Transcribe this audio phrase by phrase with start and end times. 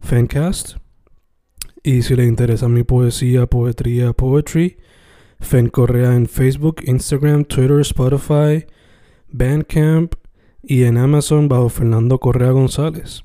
[0.00, 0.76] Fancast.
[1.82, 4.78] Y si le interesa mi poesía, poetría, poetry,
[5.40, 8.66] Fen Correa en Facebook, Instagram, Twitter, Spotify,
[9.28, 10.14] Bandcamp
[10.62, 13.22] y en Amazon bajo Fernando Correa González.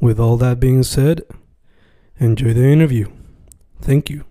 [0.00, 1.24] With all that being said,
[2.18, 3.08] enjoy the interview.
[3.80, 4.24] Thank you.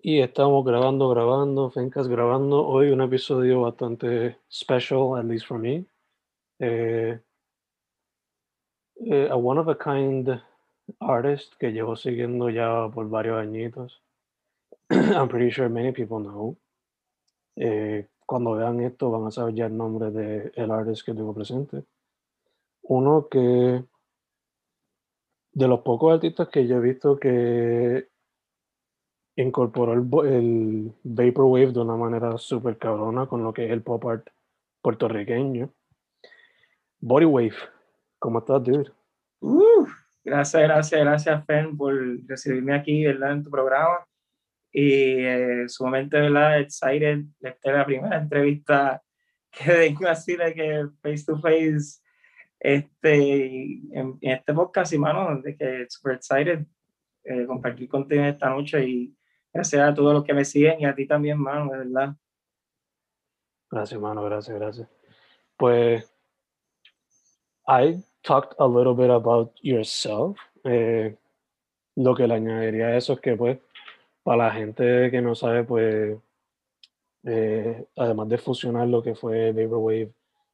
[0.00, 2.66] Y estamos grabando, grabando, Fencas grabando.
[2.66, 5.84] Hoy un episodio bastante special, at least for me.
[6.58, 7.20] Eh,
[9.06, 10.28] eh, a one of a kind
[11.00, 14.02] artist que llevo siguiendo ya por varios añitos.
[14.90, 16.56] I'm pretty sure many people know.
[17.56, 21.34] Eh, cuando vean esto van a saber ya el nombre del el artist que tengo
[21.34, 21.84] presente.
[22.82, 23.84] Uno que
[25.52, 28.08] de los pocos artistas que yo he visto que
[29.36, 34.04] incorporó el, el Vaporwave de una manera súper cabrona con lo que es el pop
[34.06, 34.28] art
[34.82, 35.70] puertorriqueño.
[37.00, 37.54] Bodywave,
[38.18, 38.90] ¿cómo estás, dude?
[39.40, 39.86] Uh,
[40.24, 41.94] gracias, gracias, gracias, Fen, por
[42.26, 43.32] recibirme aquí ¿verdad?
[43.32, 44.04] en tu programa.
[44.72, 46.60] Y eh, sumamente ¿verdad?
[46.60, 47.24] excited.
[47.40, 49.02] Esta es la primera entrevista
[49.50, 52.00] que vengo así de que face to face
[52.58, 53.44] este,
[53.92, 56.66] en, en este podcast, y mano, de que super excited
[57.22, 59.16] eh, compartir contigo esta noche y
[59.52, 62.16] gracias a todos los que me siguen y a ti también, mano, de verdad.
[63.70, 64.88] Gracias, mano, gracias, gracias.
[65.56, 66.17] Pues,
[67.68, 70.38] I talked a little bit about yourself.
[70.64, 71.14] Eh,
[71.96, 73.58] lo que le añadiría a eso es que, pues,
[74.22, 76.18] para la gente que no sabe, pues,
[77.24, 80.12] eh, además de fusionar lo que fue Vaporwave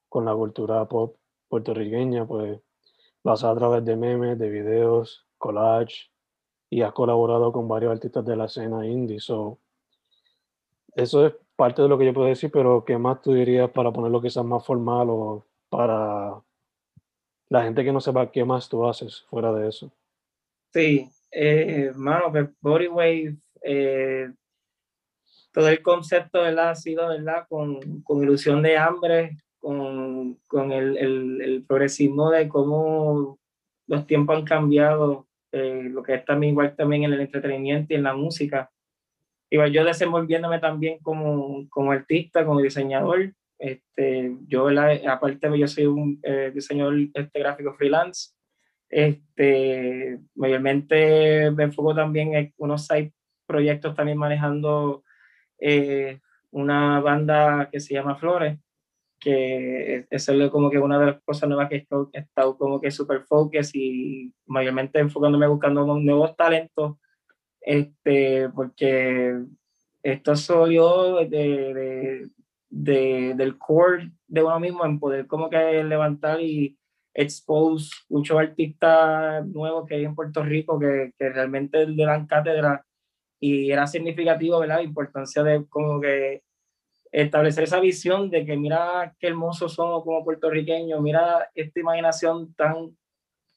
[0.09, 1.17] con la cultura pop
[1.49, 2.61] puertorriqueña, pues,
[3.23, 6.11] lo hace a través de memes, de videos, collage,
[6.71, 9.21] y has colaborado con varios artistas de la escena indie.
[9.21, 9.61] So,
[10.97, 13.93] eso es parte de lo que yo puedo decir, pero ¿qué más tú dirías para
[13.93, 16.43] ponerlo quizás más formal o para
[17.49, 19.93] la gente que no sepa qué más tú haces fuera de eso?
[20.73, 24.31] Sí, eh, mano, pues Bodywave, eh,
[25.53, 26.71] todo el concepto ¿verdad?
[26.71, 27.47] ha sido ¿verdad?
[27.49, 33.39] Con, con ilusión de hambre, con, con el, el, el progresismo de cómo
[33.87, 37.97] los tiempos han cambiado eh, lo que es también igual también en el entretenimiento y
[37.97, 38.73] en la música.
[39.51, 43.33] Igual yo desenvolviéndome también como, como artista, como diseñador.
[43.65, 44.69] Este, yo,
[45.09, 48.35] aparte, yo soy un eh, diseñador este, gráfico freelance.
[48.91, 53.15] Este, mayormente me enfoco también en unos side
[53.47, 55.03] proyectos también manejando
[55.59, 56.21] eh,
[56.51, 58.59] una banda que se llama Flores,
[59.19, 63.23] que es como que una de las cosas nuevas que he estado, como que super
[63.23, 66.99] focus y mayormente enfocándome buscando nuevos talentos,
[67.63, 69.43] este, porque
[70.03, 71.29] esto salió de,
[71.73, 72.29] de,
[72.75, 76.77] de, del core de uno mismo en poder como que levantar y
[77.15, 82.85] expose muchos artistas nuevos que hay en Puerto Rico que, que realmente le dan cátedra
[83.39, 84.77] y era significativo, ¿verdad?
[84.77, 86.43] La importancia de como que
[87.13, 92.97] establecer esa visión de que mira qué hermosos somos como puertorriqueños, mira esta imaginación tan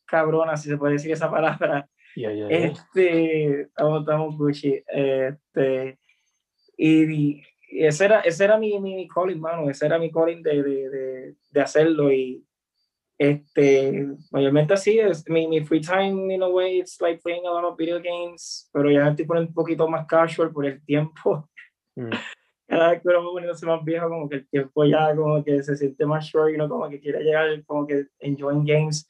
[0.05, 1.89] cabrona, si se puede decir esa palabra.
[2.15, 4.83] Este, estamos, estamos Gucci.
[4.87, 5.99] Este,
[6.77, 11.35] y, ese era, ese era mi, mi, calling, mano, ese era mi calling de, de,
[11.51, 12.43] de, hacerlo y
[13.17, 17.51] este, mayormente así es, mi, mi free time in a way, it's like playing a
[17.51, 21.49] lot of video games, pero ya estoy poniendo un poquito más casual por el tiempo.
[21.95, 22.11] Mm
[22.67, 25.75] cada vez que uno poniéndose más viejo, como que el tiempo ya como que se
[25.77, 29.09] siente más short y uno como que quiere llegar como que enjoying games,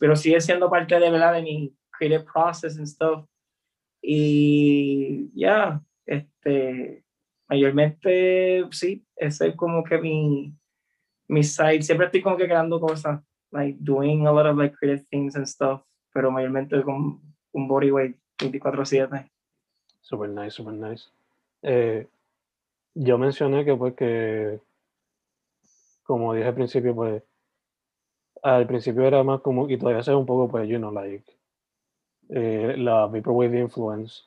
[0.00, 3.24] pero sigue siendo parte de verdad de mi creative process and stuff.
[4.02, 7.04] Y ya, este,
[7.48, 10.54] mayormente sí, ese es como que mi,
[11.28, 15.06] mi site, siempre estoy como que creando cosas, like doing a lot of like creative
[15.10, 17.20] things and stuff, pero mayormente con
[17.52, 19.30] un bodyweight 24/7.
[20.00, 21.04] Super nice, super nice.
[21.62, 22.06] Eh,
[22.94, 24.60] yo mencioné que pues que,
[26.02, 27.22] como dije al principio, pues
[28.42, 31.24] al principio era más como, y todavía es un poco, pues, you know, like,
[32.30, 34.22] eh, la Vaporwave influence,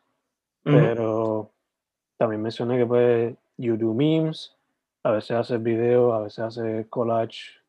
[0.64, 1.52] pero
[2.22, 4.56] también mencioné que pues you do memes,
[5.02, 7.60] a veces haces video, a veces haces collage,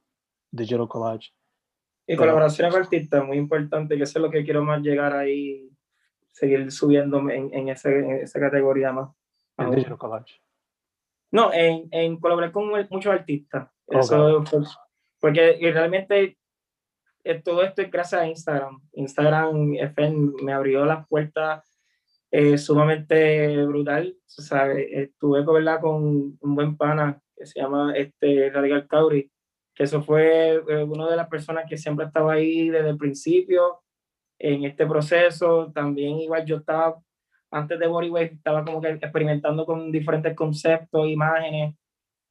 [0.51, 1.33] digital collage.
[2.07, 5.71] Y colaboración con artistas, muy importante, que eso es lo que quiero más llegar ahí,
[6.33, 9.09] seguir subiendo en, en, ese, esa categoría más.
[9.57, 10.39] En digital collage.
[11.31, 13.71] No, en, en colaborar con muchos artistas.
[13.87, 14.69] Eso, pues,
[15.19, 16.37] porque realmente
[17.25, 18.83] eh, todo esto es gracias a Instagram.
[18.93, 19.77] Instagram
[20.43, 21.72] me abrió las puertas
[22.33, 24.17] eh, sumamente brutal.
[24.27, 25.81] O sea, estuve ¿verdad?
[25.81, 29.31] con un buen pana que se llama este, Radical Cauri,
[29.75, 33.83] que eso fue eh, una de las personas que siempre estaba ahí desde el principio
[34.39, 35.71] en este proceso.
[35.75, 36.99] También igual yo estaba,
[37.51, 41.75] antes de Bodywave, estaba como que experimentando con diferentes conceptos, imágenes.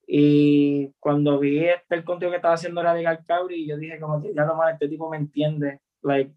[0.07, 4.33] Y cuando vi este, el contenido que estaba haciendo Radical Cauri, yo dije como que
[4.33, 5.79] ya más, este tipo me entiende.
[6.01, 6.33] Like,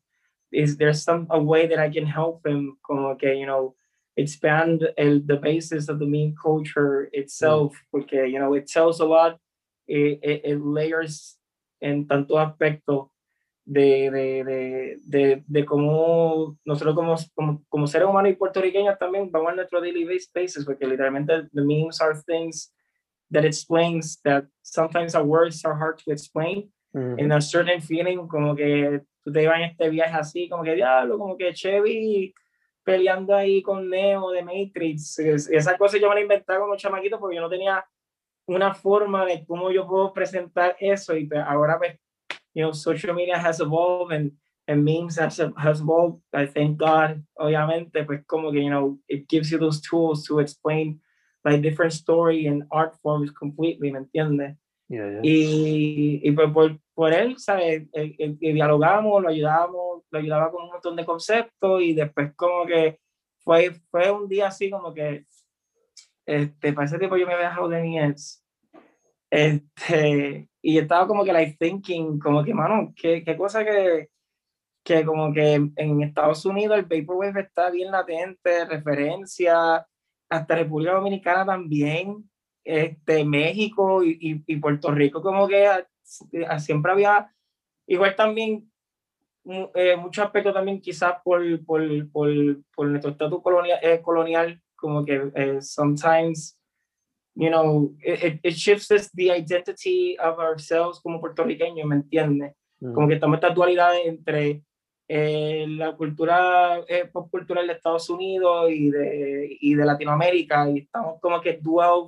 [0.54, 3.74] is there some a way that I can help him como que, you know,
[4.16, 7.90] expand el, the basis of the meme culture itself, mm.
[7.90, 9.38] porque, you know, it tells a lot,
[9.88, 11.36] it, it, it layers
[11.82, 13.10] en tanto aspecto
[13.66, 19.30] de, de, de, de, de cómo nosotros como, como, como seres humanos y puertorriqueños también
[19.30, 22.72] vamos a nuestro daily basis, porque literalmente the memes are things
[23.30, 27.22] that explains that sometimes our words are hard to explain, mm -hmm.
[27.22, 30.74] and a certain feeling como que tú te ibas en este viaje así, como que
[30.74, 32.34] diablo, como que Chevy
[32.84, 35.18] peleando ahí con Neo de Matrix.
[35.18, 37.84] Esa cosa yo me la inventaba como chamaquito porque yo no tenía
[38.46, 41.98] una forma de cómo yo puedo presentar eso y pues ahora pues,
[42.52, 44.32] you know, social media has evolved and,
[44.68, 46.20] and memes has, has evolved.
[46.34, 50.40] I thank God, obviamente, pues como que, you know, it gives you those tools to
[50.40, 51.00] explain
[51.44, 54.56] like different story and art forms completely, ¿me entiendes?
[54.88, 57.86] Y, y pues por, por él, ¿sabes?
[57.92, 62.66] El, el, dialogamos, lo ayudamos, lo ayudaba con un montón de conceptos y después como
[62.66, 62.98] que
[63.38, 65.24] fue, fue un día así como que,
[66.26, 68.44] este, para ese tiempo yo me había dejado de Niels,
[69.30, 74.08] este, y estaba como que like thinking, como que, mano, qué, qué cosa que,
[74.84, 79.86] que como que en Estados Unidos el Vaporwave está bien latente, referencia,
[80.28, 82.30] hasta República Dominicana también,
[82.64, 85.68] este, México y, y, Puerto Rico, como que
[86.58, 87.30] siempre había,
[87.86, 88.70] igual también,
[89.74, 92.30] eh, muchos aspectos también quizás por, por, por,
[92.74, 96.58] por nuestro estatus colonial, eh, colonial, como que eh, sometimes,
[97.34, 102.54] you know, it, it shifts the identity of ourselves como puertorriqueños, ¿me entiendes?
[102.80, 102.94] Mm.
[102.94, 104.62] Como que estamos esta dualidad entre
[105.06, 110.78] eh, la cultura eh, pop cultural de Estados Unidos y de, y de Latinoamérica y
[110.78, 112.06] estamos como que dual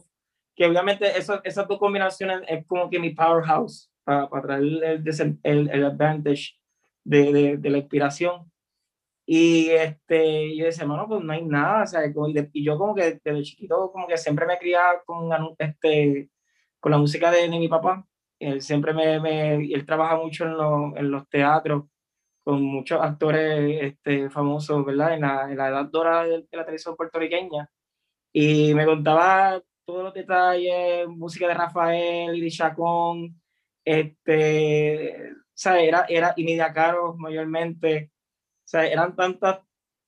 [0.56, 5.38] que obviamente eso, esas dos combinaciones es como que mi powerhouse para, para traer el,
[5.43, 6.55] el, el advantage
[7.05, 8.50] de, de, de, la inspiración.
[9.26, 13.20] Y este, yo decía, bueno, pues no hay nada, o sea, y, yo como que
[13.23, 16.31] desde chiquito como que siempre me criaba con, este,
[16.81, 18.06] con la música de, de mi papá.
[18.38, 21.85] Él siempre me, me, él trabaja mucho en, lo, en los teatros
[22.44, 25.15] con muchos actores este, famosos, ¿verdad?
[25.15, 27.69] En la, en la edad dorada de la televisión puertorriqueña.
[28.32, 33.40] Y me contaba todos los detalles, música de Rafael y de Chacón,
[33.84, 38.10] este, o era, era, y Nidia Caro mayormente,
[38.64, 39.60] sea, eran tantas,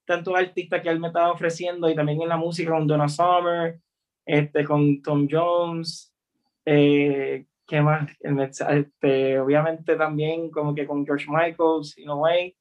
[0.04, 3.80] tantos artistas que él me estaba ofreciendo y también en la música con Donna Summer,
[4.26, 6.12] este, con Tom Jones,
[6.64, 8.10] eh, ¿qué más?
[8.20, 12.56] Este, obviamente también como que con George Michaels, in a way,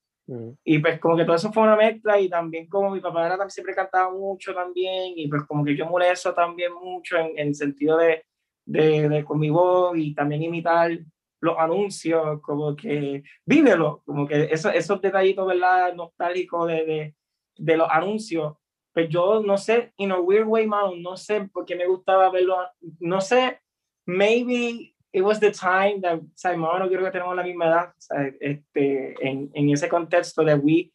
[0.63, 3.49] y pues como que todo eso fue una mezcla y también como mi papá era,
[3.49, 7.55] siempre cantaba mucho también y pues como que yo muré eso también mucho en, el
[7.55, 8.25] sentido de,
[8.65, 10.91] de, de, con mi voz y también imitar
[11.39, 15.93] los anuncios, como que vívelo, como que eso, esos detallitos, ¿verdad?
[15.93, 17.15] Nostálgicos de, de,
[17.57, 18.55] de los anuncios.
[18.93, 22.31] Pues yo no sé, in a weird way, man, no sé por qué me gustaba
[22.31, 22.57] verlo,
[22.99, 23.61] no sé,
[24.05, 27.93] maybe it was the time that, Simon, no creo que tenemos la misma edad,
[28.39, 30.91] este, en, en ese contexto de we,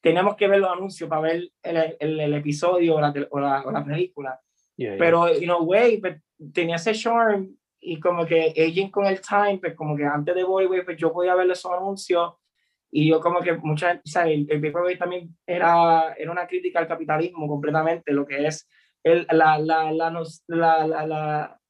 [0.00, 3.62] teníamos que ver los anuncios para ver el, el, el episodio o la, o la,
[3.62, 4.40] o la película.
[4.76, 6.20] Pero, you know, way, pues,
[6.52, 10.44] tenía ese charm y como que aging con el time, pues como que antes de
[10.44, 12.34] Boy, pues yo podía ver esos anuncios
[12.90, 17.48] y yo como que mucha o el, el también era, era una crítica al capitalismo
[17.48, 18.68] completamente, lo que es
[19.02, 20.10] el, la, la, la,
[20.48, 21.60] la, la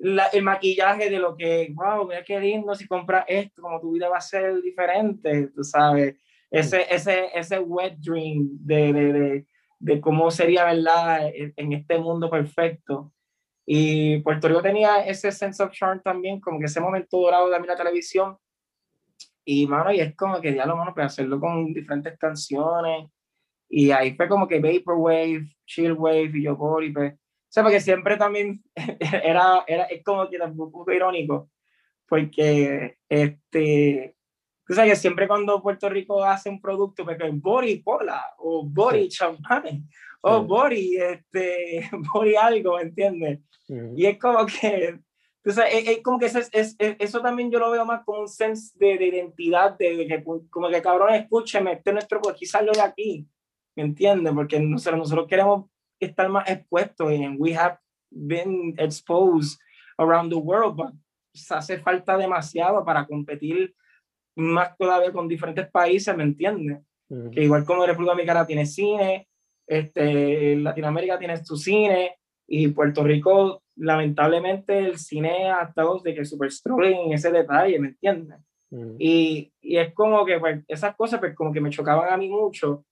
[0.00, 4.08] el maquillaje de lo que, wow, mira qué lindo, si compras esto, como tu vida
[4.08, 6.16] va a ser diferente, tú sabes,
[6.50, 9.46] ese, ese, ese wet dream de, de, de,
[9.78, 13.12] de cómo sería, ¿verdad?, en este mundo perfecto.
[13.66, 17.60] Y Puerto Rico tenía ese sense of charm también, como que ese momento dorado de
[17.60, 18.36] la televisión.
[19.44, 23.08] Y, mano, y es como que ya lo mano, pues hacerlo con diferentes canciones.
[23.68, 27.14] Y ahí fue como que Vaporwave, Chillwave y yo, y pues,
[27.50, 28.62] o sea, porque siempre también
[29.00, 31.50] era, era es como que un poco irónico,
[32.06, 34.14] porque este,
[34.64, 39.08] tú sabes que siempre cuando Puerto Rico hace un producto, pues Bori Cola, o Bori
[39.08, 39.82] Champagne,
[40.20, 43.40] o Bori, este, Bori algo, ¿me entiendes?
[43.96, 45.00] Y es como que,
[45.42, 48.28] tú sabes, es, como que eso, es, eso también yo lo veo más como un
[48.28, 52.64] sense de, de identidad, de, que como que cabrón, escúcheme, este es nuestro, pues quizás
[52.64, 53.26] lo de aquí,
[53.74, 54.32] ¿me entiendes?
[54.34, 55.68] Porque nosotros, nosotros queremos
[56.06, 57.78] estar más expuestos y we have
[58.10, 59.58] been exposed
[59.98, 60.92] around the world, but
[61.50, 63.74] hace falta demasiado para competir
[64.36, 66.80] más todavía con diferentes países, ¿me entiendes?
[67.32, 69.28] Que igual como República Dominicana tiene cine,
[69.66, 72.16] este, Latinoamérica tiene su cine
[72.46, 76.50] y Puerto Rico, lamentablemente, el cine ha estado de que super
[76.82, 78.38] en ese detalle, ¿me entiendes?
[78.98, 82.28] y, y, es como que pues, esas cosas pues como que me chocaban a mí
[82.28, 82.84] mucho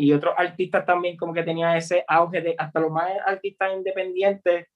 [0.00, 4.68] y otros artistas también como que tenían ese auge de hasta los más artistas independientes,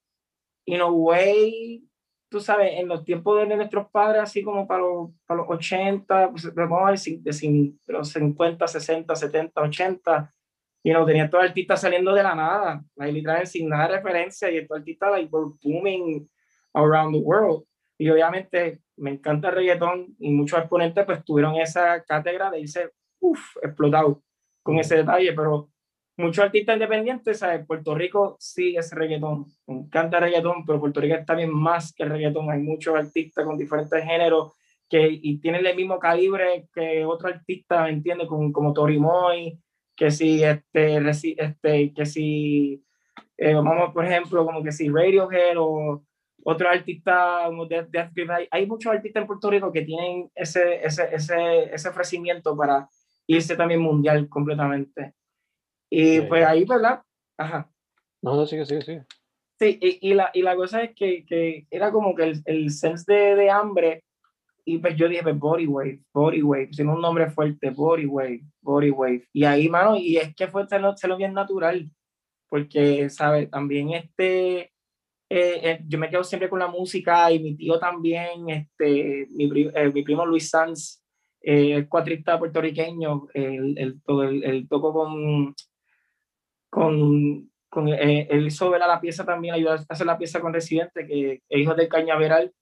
[0.67, 1.81] in a way,
[2.29, 6.31] tú sabes, en los tiempos de nuestros padres, así como para los, para los 80,
[6.33, 10.35] pues, vamos de, los 50, 60, 70, 80,
[10.83, 14.51] y no tenía todos artistas saliendo de la nada, ahí literalmente sin nada de referencia,
[14.51, 16.29] y estos artistas like, booming
[16.75, 17.63] around the world.
[17.97, 22.91] Y obviamente me encanta el reggaetón, y muchos exponentes pues tuvieron esa cátedra de irse,
[23.21, 24.21] uff, explotado
[24.63, 25.71] con ese detalle, pero
[26.17, 27.67] muchos artistas independientes, ¿sabes?
[27.67, 32.05] Puerto Rico sí es reggaetón, me encanta reggaetón, pero Puerto Rico está bien más que
[32.05, 34.53] el reggaetón, hay muchos artistas con diferentes géneros
[34.89, 38.29] que y tienen el mismo calibre que otro artista, ¿me entiendes?
[38.29, 39.59] Como, como Tori Moy,
[39.97, 42.85] que si, este, este, que si,
[43.37, 46.05] eh, vamos, por ejemplo, como que si Radiohead o
[46.45, 50.85] otro artista como Death, Death hay, hay muchos artistas en Puerto Rico que tienen ese,
[50.85, 52.89] ese, ese, ese ofrecimiento para
[53.27, 55.15] irse también mundial completamente.
[55.91, 57.03] Y pues ahí, ¿verdad?
[57.39, 57.71] Ajá.
[58.23, 59.05] No, no, sigue, sigue, sigue.
[59.59, 62.71] Sí, y, y, la, y la cosa es que, que era como que el, el
[62.71, 64.05] sense de, de, hambre,
[64.65, 68.43] y pues yo dije, pues body wave, body wave, tiene un nombre fuerte, body wave,
[68.61, 69.29] body wave.
[69.33, 71.91] Y ahí, mano, y es que fue lo bien natural,
[72.49, 73.51] porque, ¿sabes?
[73.51, 74.71] También este, eh,
[75.31, 79.91] eh, yo me quedo siempre con la música y mi tío también, este, mi, eh,
[79.93, 81.02] mi primo Luis Sanz,
[81.43, 85.55] eh, cuatrista puertorriqueño, el, el, el, el tocó con,
[86.71, 91.07] con, con eh, él hizo la pieza también, ayudó a hacer la pieza con Residente,
[91.07, 92.53] que es Hijo del Cañaveral,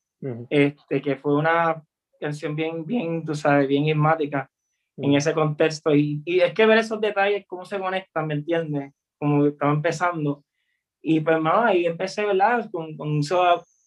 [0.50, 1.82] este, que fue una
[2.20, 4.50] canción bien, bien, tú sabes, bien enigmática
[4.96, 5.94] en ese contexto.
[5.94, 8.92] Y, y, es que ver esos detalles, cómo se conectan, ¿me entiendes?
[9.18, 10.44] Como estaba empezando.
[11.02, 12.68] Y pues, más ahí empecé, ¿verdad?
[12.70, 13.20] Con, con,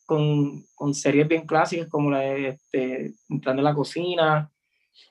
[0.05, 4.51] con, con, series bien clásicas como la de este, Entrando en la Cocina,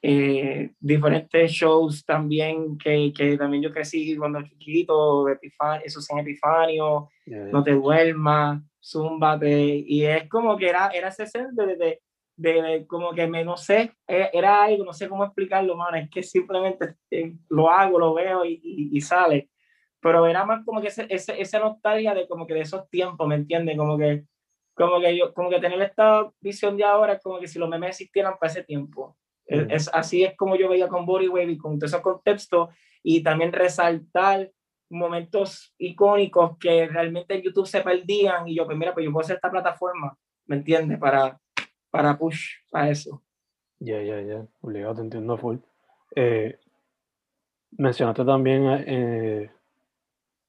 [0.00, 7.08] eh, diferentes shows también que, que, también yo crecí cuando chiquito, Epifanio, eso en Epifanio,
[7.26, 12.00] No te duermas, Zúmbate, y es como que era, era ese centro de, de,
[12.36, 16.10] de, como que me, no sé, e, era algo, no sé cómo explicarlo, mano, es
[16.10, 18.60] que simplemente eh, lo hago, lo veo y,
[18.92, 19.50] y, sale,
[20.00, 23.28] pero era más como que ese, ese, esa nostalgia de como que de esos tiempos,
[23.28, 23.76] ¿me entiendes?
[23.76, 24.24] Como que,
[24.74, 27.90] como que yo, como que tener esta visión de ahora, como que si los memes
[27.90, 31.86] existieran para ese tiempo, es, así es como yo veía con Bodywave y con todo
[31.86, 32.70] ese contexto
[33.02, 34.50] y también resaltar
[34.88, 39.24] momentos icónicos que realmente en YouTube se perdían y yo, pues mira, pues yo puedo
[39.24, 40.98] hacer esta plataforma, ¿me entiendes?
[40.98, 41.40] Para,
[41.90, 43.22] para push a eso.
[43.78, 45.56] Ya, ya, ya, obligado, te entiendo full.
[46.14, 46.58] Eh,
[47.72, 49.50] mencionaste también eh,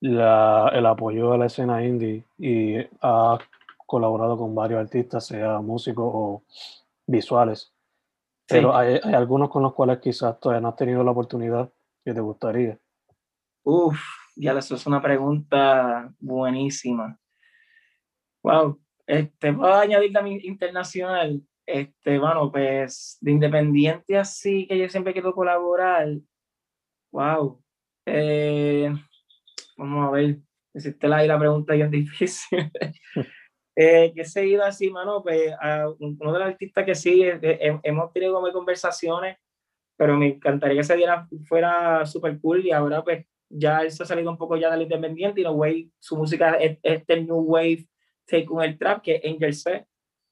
[0.01, 3.39] la, el apoyo a la escena indie y ha
[3.85, 6.43] colaborado con varios artistas, sea músicos o
[7.07, 7.72] visuales.
[8.53, 11.72] Pero hay, hay, algunos con los cuales quizás todavía no has tenido la oportunidad
[12.03, 12.77] que te gustaría.
[13.63, 14.00] Uf,
[14.36, 17.17] ya eso es una pregunta buenísima.
[18.43, 21.41] Wow, este, puedo añadir también internacional.
[21.65, 26.10] Este, bueno, pues de independiente así que yo siempre quiero colaborar.
[27.12, 27.63] Wow.
[28.05, 28.93] Eh,
[29.77, 30.39] vamos a ver,
[30.74, 32.72] existe la, la pregunta es difícil.
[33.75, 37.39] Eh, que he seguido así, mano, pues a uno de los artistas que sí, eh,
[37.41, 39.37] eh, hemos tenido como conversaciones,
[39.97, 44.03] pero me encantaría que ese día fuera súper cool y ahora pues ya él se
[44.03, 47.39] ha salido un poco ya del independiente y no way, su música es este new
[47.39, 47.87] wave
[48.25, 49.85] take con el trap, que es Angel C,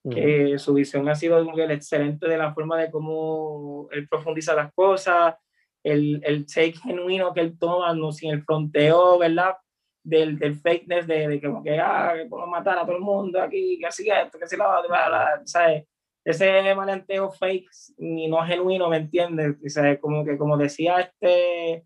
[0.10, 4.74] que su visión ha sido el excelente de la forma de cómo él profundiza las
[4.74, 5.36] cosas,
[5.84, 9.56] el, el take genuino que él toma, no sin el fronteo, ¿verdad?
[10.04, 13.40] Del, del fakeness, de, de como que, ah, que puedo matar a todo el mundo
[13.40, 15.86] aquí, que así esto, que así la, la, ¿sabes?
[16.26, 19.58] Ese malenteo fake ni no genuino, ¿me entiendes?
[19.74, 20.00] ¿Sabes?
[20.00, 21.86] Como que, como decía este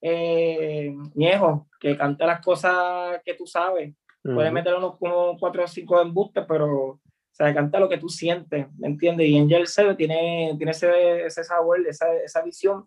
[0.00, 3.94] eh, Ñejo, que canta las cosas que tú sabes.
[4.22, 7.00] Puedes meter unos como cuatro o cinco embustes, pero
[7.32, 9.26] sea, canta lo que tú sientes, ¿me entiendes?
[9.26, 12.86] Y Angel C tiene, tiene ese, ese sabor, esa, esa visión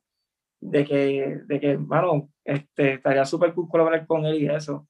[0.61, 4.87] de que, de que bueno, este, estaría súper cool colaborar con él y eso.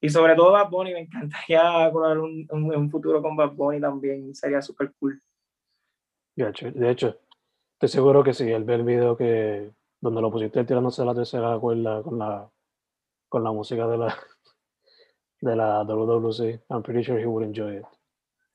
[0.00, 1.60] Y sobre todo Bad Bunny, me encantaría
[1.92, 5.20] colaborar un, un, un futuro con Bad Bunny también, sería súper cool.
[6.36, 7.18] De hecho, de hecho,
[7.74, 11.58] estoy seguro que si él ve el video que, donde lo pusiste tirándose la tercera
[11.58, 12.48] cuerda con la,
[13.28, 14.16] con la música de la,
[15.40, 17.84] de la WWC, I'm pretty sure he would enjoy it.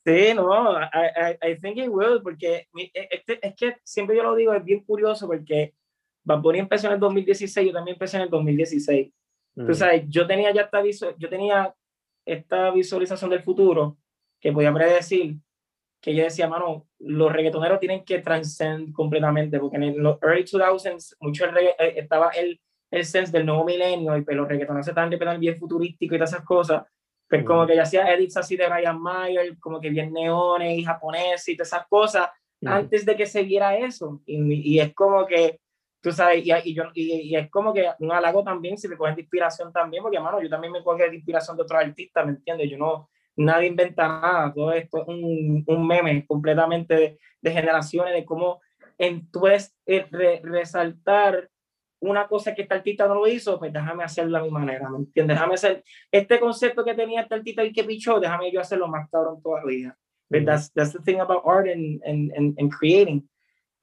[0.06, 4.24] Sí, no, I, I, I think he will, porque e, este, es que siempre yo
[4.24, 5.76] lo digo, es bien curioso porque
[6.24, 9.12] Bad Bunny empezó en el 2016, yo también empecé en el 2016.
[9.56, 9.68] Mm.
[9.68, 10.82] Tú sabes, yo tenía ya esta,
[11.18, 11.74] yo tenía
[12.26, 13.98] esta visualización del futuro
[14.40, 15.38] que podía predecir
[16.04, 21.16] que yo decía, mano, los reggaetoneros tienen que trascender completamente, porque en los early 2000s
[21.22, 22.60] mucho el eh, estaba el,
[22.92, 26.34] el sense del nuevo milenio, y pues los reggaetoneros estaban de bien futurístico y todas
[26.34, 26.84] esas cosas,
[27.30, 30.84] pues como que ya hacía edits así de Ryan Mayer, como que bien neones y
[30.84, 32.30] japoneses y todas esas cosas,
[32.66, 34.22] antes de que se viera eso.
[34.26, 35.62] Y, y, es como que,
[36.04, 39.16] tú sabes, y, y yo, y, es como que un halago también si me cogen
[39.16, 42.34] de inspiración también, porque, mano, yo también me cojo de inspiración de otros artistas, ¿me
[42.34, 42.70] entiendes?
[42.70, 48.14] Yo no nadie inventa nada, todo esto es un, un meme completamente de, de, generaciones,
[48.14, 48.62] de cómo
[48.98, 50.06] en, tú puedes eh,
[50.44, 51.50] resaltar
[52.00, 54.98] una cosa que esta artista no lo hizo, pues déjame hacerlo a mi manera, ¿me
[54.98, 55.38] entiendes?
[55.38, 59.10] Déjame hacer este concepto que tenía esta artista y que pichó, déjame yo hacerlo más
[59.10, 59.98] cabrón todavía.
[60.42, 60.46] -hmm.
[60.46, 63.24] that's, that's the thing about art and, and, and, and, creating.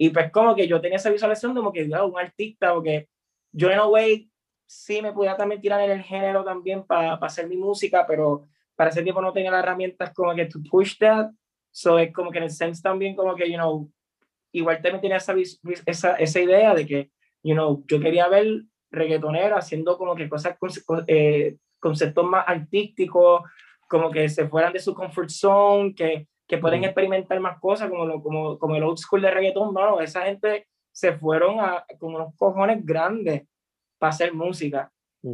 [0.03, 3.07] Y pues como que yo tenía esa visualización como que, un artista, porque
[3.53, 4.31] yo en way
[4.65, 8.49] sí me podía también tirar en el género también para pa hacer mi música, pero
[8.75, 11.31] para ese tiempo no tenía las herramientas como que to push that,
[11.71, 13.93] so es como que en el sense también como que, you know,
[14.53, 15.35] igual también tenía esa,
[15.85, 17.11] esa, esa idea de que,
[17.43, 20.57] you know, yo quería ver reggaetonero haciendo como que cosas,
[21.09, 23.43] eh, conceptos más artísticos,
[23.87, 28.05] como que se fueran de su comfort zone, que, que pueden experimentar más cosas, como,
[28.05, 32.13] lo, como, como el old school de reggaeton, no, esa gente se fueron a, con
[32.13, 33.47] unos cojones grandes
[33.99, 34.91] para hacer música.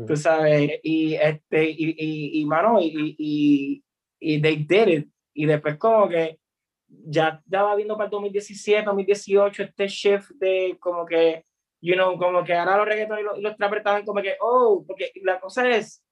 [0.06, 3.84] Tú sabes, y este, y, y, y mano, y, y,
[4.20, 5.08] y they did it.
[5.32, 6.38] Y después como que
[6.86, 11.46] ya, va viendo para el 2017, 2018 este shift de como que,
[11.80, 14.84] you know, como que ahora los reggaetones y los, los trappers estaban como que, oh,
[14.86, 16.04] porque la cosa es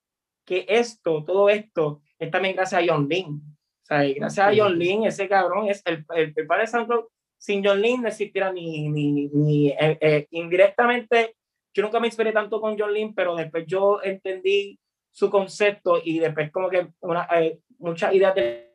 [0.46, 3.53] que esto, todo esto, es también gracias a John Lynn.
[3.84, 7.04] O sea, gracias a John Lynn, ese cabrón es el, el, el padre de SoundCloud.
[7.38, 11.36] Sin John Lynn no existiera ni, ni, ni eh, eh, indirectamente
[11.74, 14.78] yo nunca me inspiré tanto con John Lynn, pero después yo entendí
[15.10, 18.70] su concepto y después como que una, eh, muchas ideas de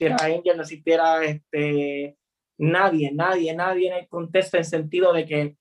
[0.00, 2.16] Angel, no existiera este,
[2.58, 5.56] nadie, nadie, nadie en el contexto en sentido de que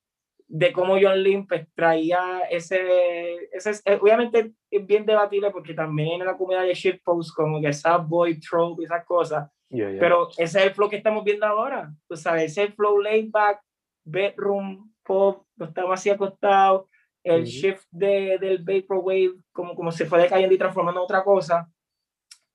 [0.53, 6.19] de cómo John Lynn pues, traía ese, ese, eh, obviamente es bien debatible porque también
[6.19, 9.99] en la comunidad de shitpost como que Sad Boy, Trope y esas cosas, yeah, yeah.
[9.99, 12.99] pero ese es el flow que estamos viendo ahora, tú sabes, ese es el flow
[12.99, 13.61] laid back,
[14.03, 16.89] bedroom pop, no estaba así acostado,
[17.23, 21.71] el shift de, del vaporwave como, como se fue decayendo y transformando en otra cosa.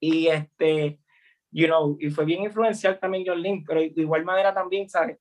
[0.01, 0.99] Y este,
[1.51, 5.19] you know, y fue bien influencial también John Lynn, pero de igual manera también, ¿sabes?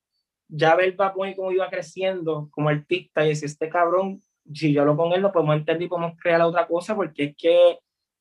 [0.48, 4.20] Ya ver Bad Bunny cómo iba creciendo como artista y decir, este cabrón,
[4.52, 7.36] si yo lo con él, no podemos entender y podemos crear otra cosa porque es
[7.36, 7.78] que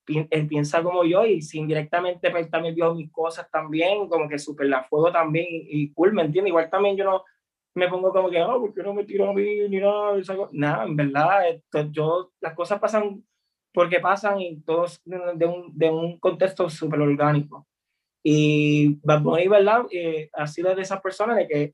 [0.07, 4.37] él piensa como yo y sin directamente pues, también vio mis cosas también, como que
[4.37, 6.49] super la fuego también y, cool, ¿me entiendes?
[6.49, 7.23] Igual también yo no,
[7.75, 9.67] me pongo como que, oh, ¿por qué no me tiró a mí?
[9.69, 10.13] Ni nada,
[10.51, 13.23] nada, en verdad, esto, yo, las cosas pasan
[13.73, 17.67] porque pasan y todos de un, de un contexto súper orgánico.
[18.23, 19.85] Y Bad Bunny, ¿verdad?
[19.91, 21.73] Eh, ha sido de esas personas de que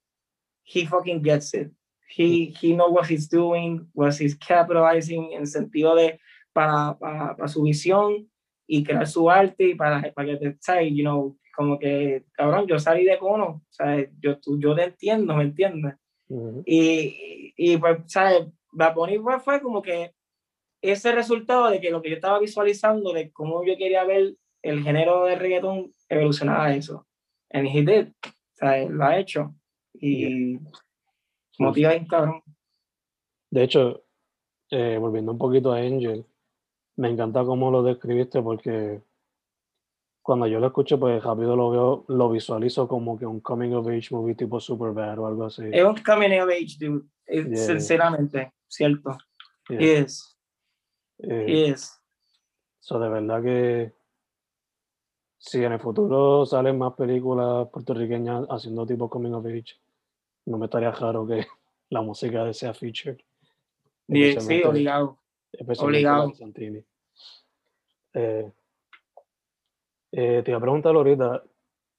[0.63, 1.71] he fucking gets it.
[2.07, 6.19] He, he knows what he's doing, what he's capitalizing en sentido de
[6.53, 8.27] para, para, para su visión
[8.67, 10.91] y crear su arte y para, para que te, ¿sabes?
[10.93, 15.43] You know, como que, cabrón, yo salí de cono, sea, yo, yo te entiendo, ¿me
[15.43, 15.95] entiendes?
[16.27, 16.63] Uh -huh.
[16.65, 18.47] y, y, pues, ¿sabes?
[18.71, 20.13] Bad Bunny fue como que
[20.81, 24.83] ese resultado de que lo que yo estaba visualizando de cómo yo quería ver el
[24.83, 27.05] género de reggaetón evolucionaba a eso.
[27.51, 28.13] And he did.
[28.53, 29.53] Sea, lo ha hecho.
[30.01, 30.59] Y
[31.59, 32.41] motiva bien, cabrón.
[33.51, 34.03] De hecho,
[34.71, 36.25] eh, volviendo un poquito a Angel,
[36.97, 39.01] me encanta cómo lo describiste porque
[40.21, 43.87] cuando yo lo escucho, pues rápido lo veo, lo visualizo como que un coming of
[43.87, 45.63] age movie tipo Superbad o algo así.
[45.71, 47.05] Es un coming of age, dude.
[47.55, 49.17] Sinceramente, cierto.
[49.69, 49.79] Yeah.
[49.79, 50.37] Yes.
[51.19, 51.75] Eh,
[52.79, 53.93] So, de verdad que
[55.37, 59.79] si en el futuro salen más películas puertorriqueñas haciendo tipo coming of age,
[60.51, 61.45] no me estaría raro que
[61.89, 63.17] la música de sea featured.
[64.07, 65.17] sí, obligado.
[65.79, 66.31] Obligado.
[68.13, 68.51] Eh,
[70.11, 71.43] eh, te iba a preguntar ahorita,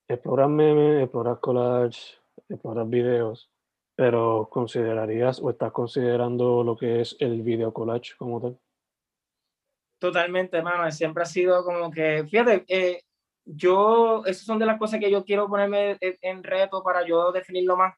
[0.06, 3.50] explorar memes, explorar collage, explorar videos,
[3.94, 8.58] pero ¿considerarías o estás considerando lo que es el video collage como tal?
[9.98, 10.90] Totalmente, hermano.
[10.90, 13.02] Siempre ha sido como que, fíjate, eh,
[13.44, 17.76] yo, esas son de las cosas que yo quiero ponerme en, reto para yo definirlo
[17.76, 17.94] más,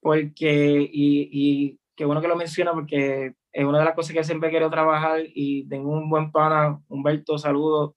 [0.00, 4.24] porque, y, y qué bueno que lo menciona, porque es una de las cosas que
[4.24, 7.94] siempre quiero trabajar y tengo un buen pana, Humberto, saludos,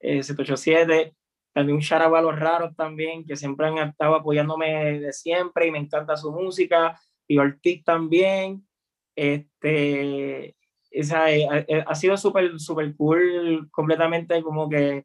[0.00, 1.14] eh, 787,
[1.52, 5.70] también un shout a los raros también, que siempre han estado apoyándome de siempre y
[5.70, 8.66] me encanta su música, y Ortiz también,
[9.16, 10.56] este,
[10.90, 15.04] esa, eh, eh, ha sido súper, súper cool, completamente como que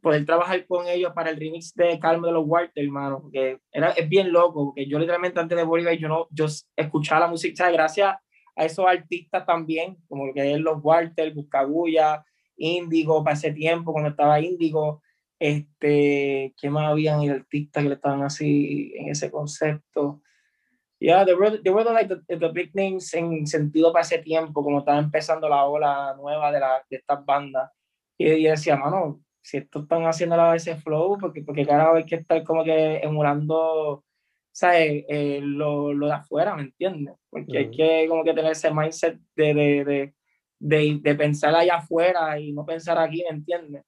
[0.00, 3.90] poder trabajar con ellos para el remix de Calma de los Walter, hermano, que era,
[3.90, 7.70] es bien loco, porque yo literalmente antes de Bolívar yo no, yo escuchaba la música,
[7.70, 8.16] gracias
[8.56, 12.24] a esos artistas también, como que es los Walter, Buscabulla,
[12.56, 15.02] Índigo, para ese tiempo, cuando estaba Índigo,
[15.38, 20.20] este, ¿qué más habían artistas que le estaban así en ese concepto?
[21.02, 24.62] Ya, yeah, they were, were like the, the, big names en sentido para ese tiempo,
[24.62, 27.70] como estaba empezando la ola nueva de, la, de estas bandas.
[28.18, 32.06] Y yo decía, mano, si esto están haciendo la ese flow, porque, porque cada vez
[32.06, 34.04] que estar como que emulando,
[34.52, 35.04] ¿sabes?
[35.08, 37.14] Eh, lo, lo, de afuera, ¿me entiendes?
[37.30, 40.14] Porque hay que como que tener ese mindset de, de, de,
[40.58, 43.82] de, de pensar allá afuera y no pensar aquí, ¿me entiendes?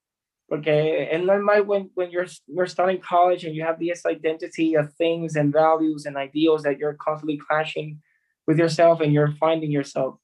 [0.48, 4.92] Porque es normal when, when you're, you're starting college and you have this identity of
[4.96, 8.02] things and values and ideals that you're constantly clashing
[8.46, 10.18] with yourself and you're finding yourself.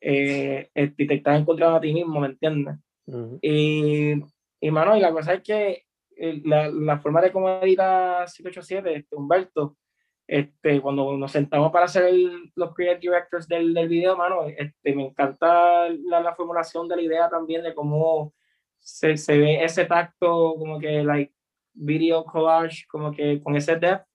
[0.00, 2.76] Eh, eh te estás encontrando a ti mismo, ¿me entiendes?
[3.06, 3.38] Uh -huh.
[3.42, 4.22] Y
[4.60, 5.84] y mano, y la cosa es que
[6.16, 9.76] eh, la, la forma de cómo edita 787, este, Humberto,
[10.26, 12.12] este, cuando nos sentamos para hacer
[12.54, 17.02] los creative directors del, del video, mano, este, me encanta la, la, formulación de la
[17.02, 18.34] idea también de cómo
[18.78, 21.32] se, se, ve ese tacto, como que, like,
[21.72, 24.06] video collage, como que con ese depth.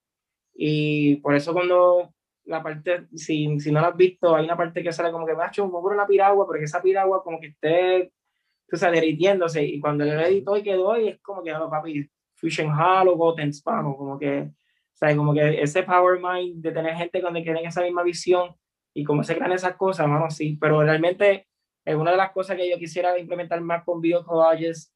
[0.53, 2.13] Y por eso cuando
[2.45, 5.33] la parte, si, si no la has visto, hay una parte que sale como que,
[5.33, 8.11] macho, un una piragua, pero que esa piragua como que esté
[8.73, 9.63] tú sabes, derritiéndose.
[9.63, 13.53] Y cuando le editó y quedó, y es como que, oh, papi, Fusion Halo, Goten
[13.53, 14.49] Spano, como que,
[14.93, 15.15] ¿sabes?
[15.15, 18.55] Como que ese power mind de tener gente que tienen esa misma visión
[18.91, 20.57] y cómo se crean esas cosas, mano, sí.
[20.59, 21.47] Pero realmente
[21.85, 24.91] es una de las cosas que yo quisiera implementar más con video collages,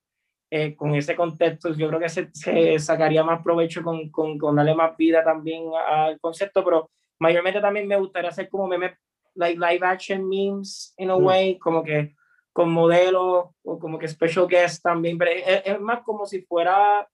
[0.50, 1.72] eh, con ese contexto.
[1.76, 5.66] Yo creo que se, se sacaría más provecho con, con, con, darle más vida también
[5.88, 8.98] al concepto, pero mayormente también me gustaría hacer como meme,
[9.36, 12.17] like live action memes, in a way, como que
[12.58, 15.30] con modelos o como que special guest también, pero
[15.64, 17.08] es, más como si fuera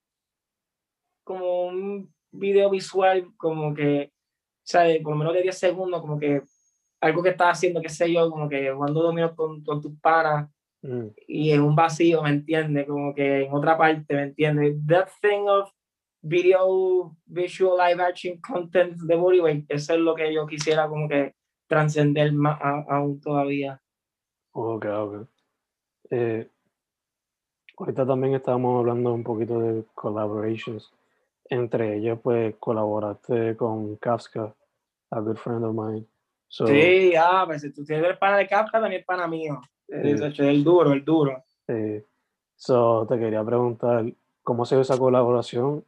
[1.26, 4.14] como un video visual, como que,
[4.66, 5.04] ¿sabes?
[5.04, 6.44] Por lo menos de 10 segundos, como que
[7.02, 10.50] algo que estás haciendo, qué sé yo, como que jugando dominó con, con tus panas
[10.82, 11.08] mm.
[11.28, 12.88] y en un vacío, ¿me entiendes?
[12.88, 14.78] Como que en otra parte, ¿me entiendes?
[14.88, 15.70] That thing of
[16.22, 21.36] video, visual, live action content de Bodyweight, eso es lo que yo quisiera como que
[21.68, 23.82] trascender más aún todavía.
[24.54, 25.33] Ok, ok.
[26.16, 26.48] Eh,
[27.76, 30.94] ahorita también estábamos hablando un poquito de collaborations.
[31.50, 34.54] Entre ellos, pues colaboraste con Kafka,
[35.10, 36.06] a good friend of mine.
[36.48, 39.60] sí, ah, pues si tú tienes el pana de Kafka, también es pana mío.
[39.88, 41.44] El, duro, el duro.
[41.68, 42.04] Sí.
[42.56, 44.06] So, te quería preguntar,
[44.44, 45.84] ¿cómo se ve esa colaboración?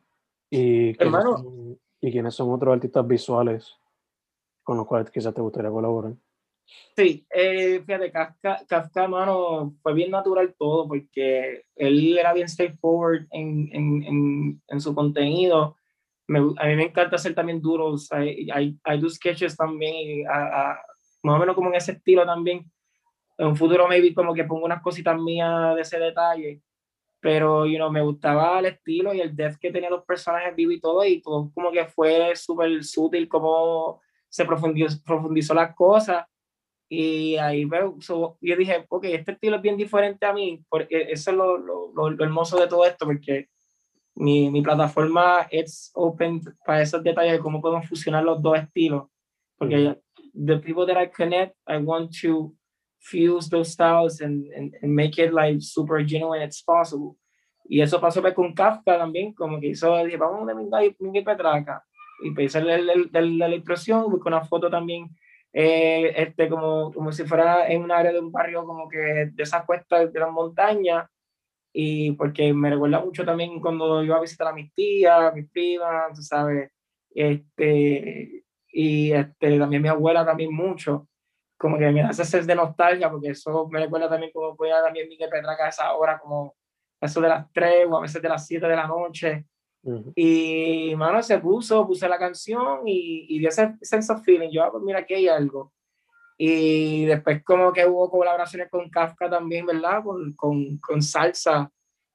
[0.49, 1.77] Y, Hermano.
[2.01, 3.77] ¿Y quiénes son otros artistas visuales
[4.63, 6.13] con los cuales quizás te gustaría colaborar?
[6.95, 13.27] Sí, eh, fíjate, Kafka, Kafka, mano, fue bien natural todo porque él era bien straightforward
[13.31, 15.75] en, en, en, en su contenido.
[16.27, 20.71] Me, a mí me encanta hacer también duros, hay, hay, hay dos sketches también, a,
[20.71, 20.85] a,
[21.21, 22.71] más o menos como en ese estilo también.
[23.37, 26.61] En un futuro maybe como que pongo unas cositas mías de ese detalle,
[27.19, 30.75] pero you know, me gustaba el estilo y el depth que tenían los personajes vivos
[30.75, 36.25] y todo, y todo como que fue súper sutil como se profundizó, profundizó las cosas
[36.87, 41.31] y ahí veo, yo dije, ok, este estilo es bien diferente a mí, porque eso
[41.31, 43.49] es lo, lo, lo hermoso de todo esto, porque
[44.15, 49.07] mi, mi, plataforma es open para esos detalles de cómo podemos fusionar los dos estilos.
[49.57, 49.97] Porque
[50.33, 52.53] the people that I connect, I want to
[52.99, 57.17] fuse those styles and, and, and make it like super genuine as possible.
[57.67, 60.53] Y eso pasó pues, con Kafka también, como que hizo, dije, vamos a
[60.99, 61.83] Miguel Petraca.
[62.23, 65.09] Y pensé en la, la impresión, busqué una foto también,
[65.57, 68.97] eh, este, como, como si fuera en un área de un barrio como que
[69.31, 71.07] de esas cuestas de las montañas.
[71.73, 76.27] Y porque me recuerda mucho también cuando iba a visitar a mis tías, mis primas,
[76.27, 76.71] sabes.
[77.11, 81.07] Este, y este, también mi abuela también mucho
[81.57, 85.07] como que me hace ser de nostalgia, porque eso me recuerda también como podía también
[85.07, 86.55] Miguel Petraca a esa hora, como
[87.01, 89.45] eso de las 3 o a veces de las 7 de la noche.
[90.15, 94.49] Y, mano, se puso, puse la canción y, y dio ese sense of feeling.
[94.49, 95.71] Yo, ah, pues mira, aquí hay algo.
[96.37, 100.03] Y después como que hubo colaboraciones con Kafka también, ¿verdad?
[100.03, 101.71] Con, con, con salsa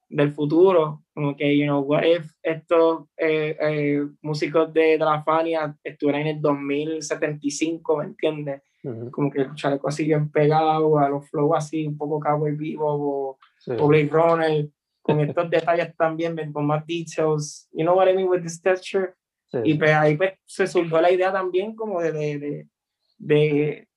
[0.08, 1.04] del futuro.
[1.14, 6.22] Como que, you know, what if estos eh, eh, músicos de, de la Fania estuvieran
[6.22, 8.62] en el 2075, ¿me entiendes?
[9.10, 12.86] Como que el chaleco así bien pegado, a los flows así, un poco cowboy vivo
[12.88, 13.38] o,
[13.78, 14.68] o Blade Runner,
[15.02, 17.68] con estos detalles también, con más details.
[17.72, 19.14] You know what I mean with this texture?
[19.64, 22.38] Y pues ahí pues, se surgió la idea también como de, de,
[23.18, 23.88] de,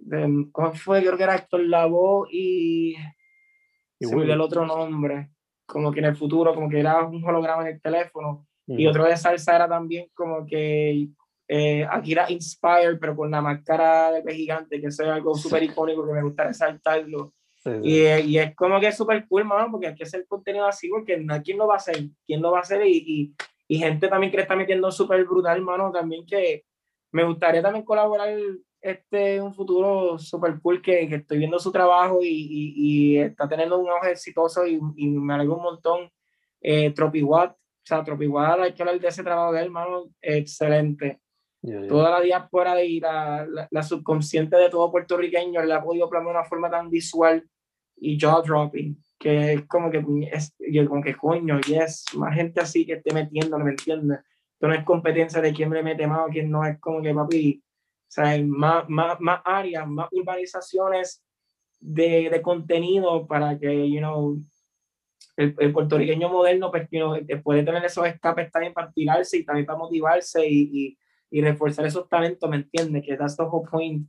[0.00, 1.00] de, ¿cómo fue?
[1.00, 2.96] Creo que era Héctor Lavoe y,
[4.00, 5.30] y se el otro nombre,
[5.66, 8.46] como que en el futuro, como que era un holograma en el teléfono.
[8.66, 11.08] Y otro de salsa era también como que
[11.48, 16.06] eh, Akira Inspired, pero con la máscara de gigante, que eso es algo súper icónico
[16.06, 17.32] que me gusta resaltarlo.
[17.82, 20.88] Y, y, es como que es súper cool, mano, porque hay que hacer contenido así,
[20.88, 21.96] porque ¿quién lo va a hacer?
[22.24, 22.86] ¿Quién lo va a hacer?
[22.86, 23.34] Y,
[23.68, 26.64] y, gente también que le está metiendo súper brutal, mano, también que
[27.12, 28.30] me gustaría también colaborar
[28.80, 33.90] este un futuro súper cool que, que, estoy viendo su trabajo y, está teniendo un
[33.90, 36.10] auge exitoso y, me alegro un montón.
[36.60, 41.20] Eh, Tropiwatt, o sea, Tropiwatt, hay que hablar de ese trabajo de él, mano, excelente.
[41.88, 46.38] Toda la diáspora y la, la, subconsciente de todo puertorriqueño le ha podido plasmar de
[46.38, 47.44] una forma tan visual
[47.96, 50.54] y jaw dropping que es como que es
[50.86, 54.20] como que coño y es más gente así que esté metiendo ¿me entiendes?
[54.52, 57.12] Esto no es competencia de quién le mete más o quién no es como que
[57.12, 57.60] papi
[58.08, 61.22] o sea, más, más, más áreas, más urbanizaciones
[61.78, 64.38] de, de contenido para que, you know,
[65.36, 69.44] el, el puertorriqueño moderno pues, you know, puede tener esos escapes también para tirarse y
[69.44, 70.98] también para motivarse y, y
[71.30, 73.04] y reforzar esos talentos, ¿me entiendes?
[73.04, 74.08] Que that's the whole point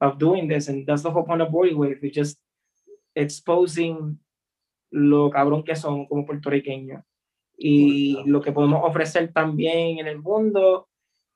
[0.00, 2.40] of doing this and that's the whole point of Wave, it's just
[3.14, 4.18] exposing
[4.90, 7.02] lo cabrón que son como puertorriqueños
[7.56, 10.88] y lo que podemos ofrecer también en el mundo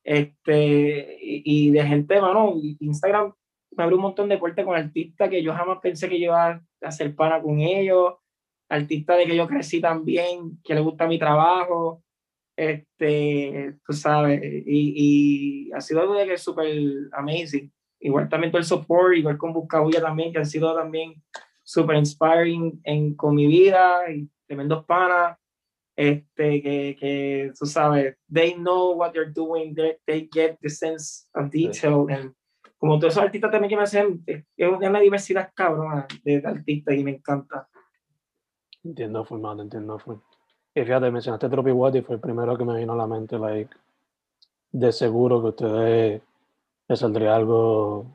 [0.04, 3.32] este y, de gente, mano, Instagram
[3.76, 6.62] me abrió un montón de puertas con artistas que yo jamás pensé que iba a
[6.82, 8.14] hacer pana con ellos,
[8.68, 12.02] artistas de que yo crecí también, que les gusta mi trabajo,
[12.60, 16.68] este, tú sabes, y, y ha sido algo de que es súper
[17.12, 17.72] amazing.
[18.00, 21.14] Igual también todo el support, igual con Buscabulla también, que han sido también
[21.62, 25.38] súper inspiring en, con mi vida, y tremendos panas,
[25.96, 31.26] este, que, que, tú sabes, they know what they're doing, they, they get the sense
[31.34, 32.34] of detail, and
[32.76, 37.04] como todos esos artistas también que me hacen, es una diversidad cabrona de, artistas y
[37.04, 37.68] me encanta.
[38.82, 40.16] Entiendo, formado, entiendo, fue.
[40.74, 43.74] Y fíjate, mencionaste Tropi y fue el primero que me vino a la mente, like,
[44.70, 46.22] de seguro que ustedes
[46.88, 48.06] les saldría algo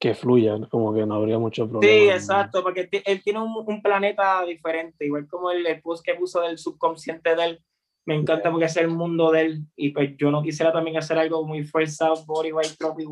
[0.00, 1.92] que fluya, como que no habría mucho problema.
[1.92, 6.14] Sí, exacto, porque él tiene un, un planeta diferente, igual como el, el, post que
[6.14, 7.62] puso del subconsciente de él,
[8.06, 11.18] me encanta porque es el mundo de él, y pues yo no quisiera también hacer
[11.18, 13.04] algo muy forzado, body white, Tropi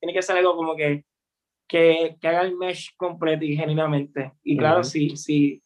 [0.00, 1.04] tiene que ser algo como que,
[1.66, 4.32] que, que haga el mesh completo y genuinamente.
[4.42, 5.61] Y claro, sí, sí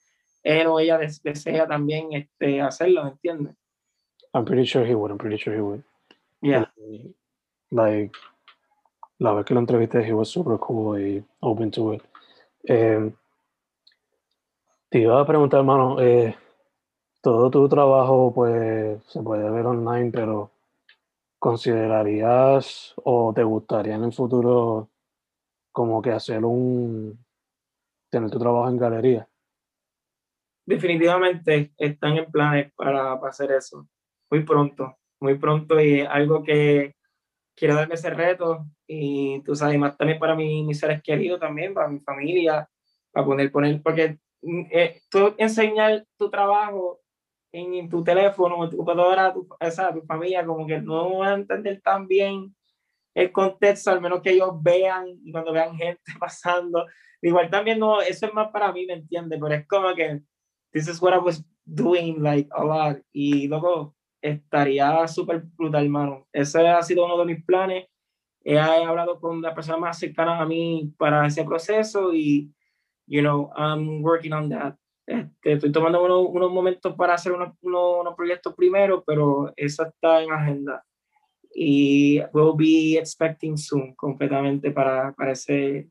[0.46, 3.56] él o ella desea también este, hacerlo, ¿me entiendes?
[4.32, 5.82] I'm pretty sure he would, I'm pretty sure he would.
[6.40, 6.70] Yeah.
[7.70, 8.16] Like,
[9.18, 12.02] la vez que lo entrevisté, he was super cool y open to it.
[12.68, 13.12] Eh,
[14.88, 16.36] te iba a preguntar, hermano, eh,
[17.20, 20.52] todo tu trabajo pues se puede ver online, pero
[21.40, 24.90] ¿considerarías o te gustaría en el futuro
[25.72, 27.18] como que hacer un,
[28.10, 29.28] tener tu trabajo en galería?
[30.66, 33.88] Definitivamente están en planes para, hacer eso.
[34.30, 36.94] Muy pronto, muy pronto y algo que
[37.54, 41.88] quiero darme ese reto y tú sabes, más también para mis seres queridos también, para
[41.88, 42.68] mi familia,
[43.12, 47.00] para poner, poner, porque mm, eh, tú enseñar tu trabajo
[47.52, 51.34] en, tu teléfono, en tu computadora, tu, o tu familia, como que no van a
[51.34, 52.54] entender tan bien
[53.14, 56.84] el contexto, al menos que ellos vean y cuando vean gente pasando.
[57.22, 59.38] Igual también no, eso es más para mí, ¿me entiendes?
[59.40, 60.20] Pero es como que
[60.76, 63.00] this is what I was doing like a lot.
[63.14, 66.28] Y luego estaría súper brutal, hermano.
[66.32, 67.86] Ese ha sido uno de mis planes.
[68.44, 72.52] he hablado con la persona más cercana a mí para ese proceso y,
[73.06, 74.76] you know, I'm working on that.
[75.06, 80.22] Este, estoy tomando unos, unos, momentos para hacer unos, unos, proyectos primero, pero eso está
[80.22, 80.84] en agenda.
[81.54, 85.88] Y we'll be expecting soon completamente para, para, ese,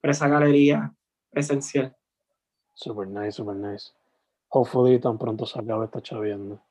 [0.00, 0.92] para esa galería
[1.32, 1.94] esencial.
[2.74, 3.92] Super nice, super nice.
[4.56, 6.62] Hopefully tan pronto se acabe esta chavienda.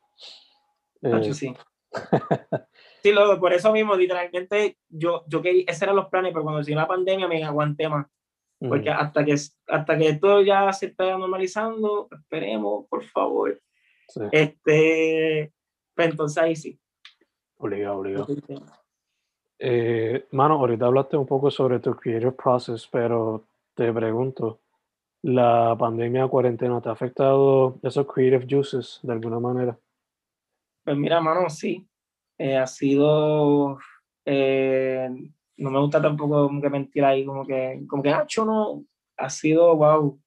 [1.01, 1.53] Eh, sí.
[3.03, 6.61] sí, luego, por eso mismo, literalmente, yo, yo quería, esos eran los planes, pero cuando
[6.61, 8.07] llegó la pandemia me aguanté más.
[8.57, 9.35] Porque hasta, que,
[9.67, 13.61] hasta que todo ya se está normalizando, esperemos, por favor.
[14.31, 15.51] Este,
[15.93, 16.79] pues entonces ahí sí.
[17.57, 18.27] Obligado, obligado.
[19.59, 23.43] Eh, mano, ahorita hablaste un poco sobre tu creative process, pero
[23.73, 24.61] te pregunto,
[25.23, 29.77] ¿la pandemia cuarentena te ha afectado esos creative juices de alguna manera?
[30.83, 31.87] Pues mira, mano, sí.
[32.37, 33.79] Eh, ha sido
[34.25, 35.09] eh,
[35.57, 38.85] no me gusta tampoco como que mentir ahí, como que, como que Nacho no
[39.17, 40.19] ha sido, wow,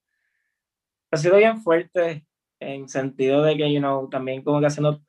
[1.10, 2.26] ha sido bien fuerte
[2.60, 5.00] en sentido de que, you know, también como que haciendo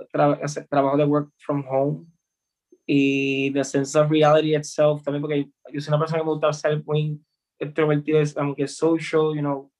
[0.69, 2.05] trabajo de work from home
[2.85, 6.53] y the sense of reality itself, también porque yo soy una persona que me gusta
[6.53, 7.21] ser muy
[7.59, 9.71] extrovertida, como que social, you know,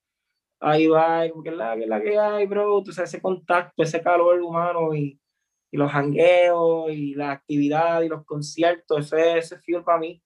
[0.60, 4.41] ahí va, como que la, la que hay, bro, tú sabes, ese contacto, ese calor
[4.41, 5.20] humano y,
[5.72, 10.22] y los hangueos y la actividad y los conciertos, ese, ese feel para mí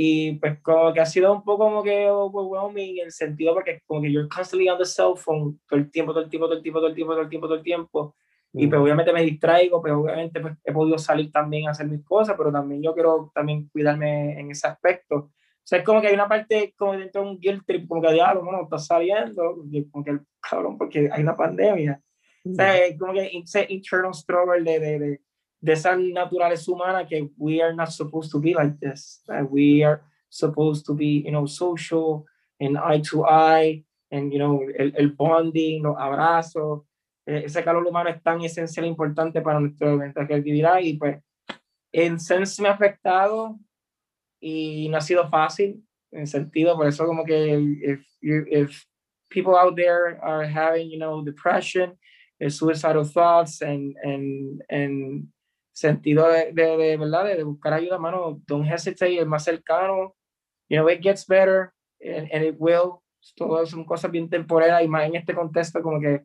[0.00, 3.82] y pues como que ha sido un poco como que overwhelming en el sentido porque
[3.84, 6.56] como que you're constantly on the cell phone todo el tiempo, todo el tiempo, todo
[6.56, 8.16] el tiempo, todo el tiempo, todo el tiempo, todo el tiempo.
[8.52, 11.88] Y pues obviamente me distraigo, pero pues, obviamente pues, he podido salir también a hacer
[11.88, 15.32] mis cosas, pero también yo quiero también cuidarme en ese aspecto.
[15.68, 18.12] Sea, es como que hay una parte como dentro de un guilt trip, como que
[18.12, 19.56] diablo, bueno, está saliendo,
[19.90, 22.00] como que el cabrón, porque hay una pandemia.
[22.44, 25.20] O sea, es como que ese internal struggle de, de, de
[25.60, 29.22] de esa naturaleza humana que we are not supposed to be like this.
[29.50, 32.26] We are supposed to be, you know, social
[32.60, 36.84] and eye to eye, and, you know, el, el bonding, los abrazos.
[37.26, 41.18] E, ese calor humano es tan esencial e importante para nuestra, nuestra creatividad y pues
[41.92, 43.58] en sense me ha afectado
[44.40, 48.84] y no ha sido fácil en sentido, por eso como que if, if
[49.28, 51.98] people out there are having, you know, depression,
[52.48, 55.28] suicidal thoughts and, and, and
[55.72, 60.14] sentido de, de, de verdad, de, buscar ayuda, mano, don't hesitate, el más cercano,
[60.68, 63.02] you know, it gets better, and, and it will,
[63.36, 66.24] todo son cosas bien temporeras, y más en este contexto, como que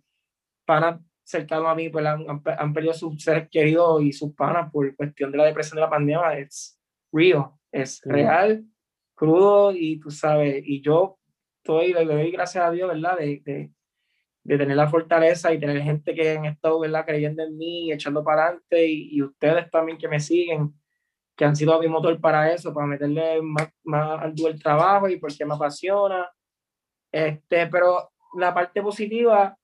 [0.66, 4.96] panas cercanos a mí, pues han, han, perdido sus seres queridos y sus panas por
[4.96, 6.80] cuestión de la depresión de la pandemia, es
[7.12, 8.64] real, es real,
[9.16, 11.18] crudo, y tú sabes, y yo
[11.58, 13.18] estoy, le doy gracias a Dios, ¿verdad?
[13.18, 13.72] De, de,
[14.44, 17.06] de tener la fortaleza y tener gente que han estado ¿verdad?
[17.06, 20.74] creyendo en mí, echando para adelante y, y, ustedes también que me siguen,
[21.36, 25.18] que han sido mi motor para eso, para meterle más, más al el trabajo y
[25.18, 26.30] porque me apasiona.
[27.12, 29.58] Este, pero la parte positiva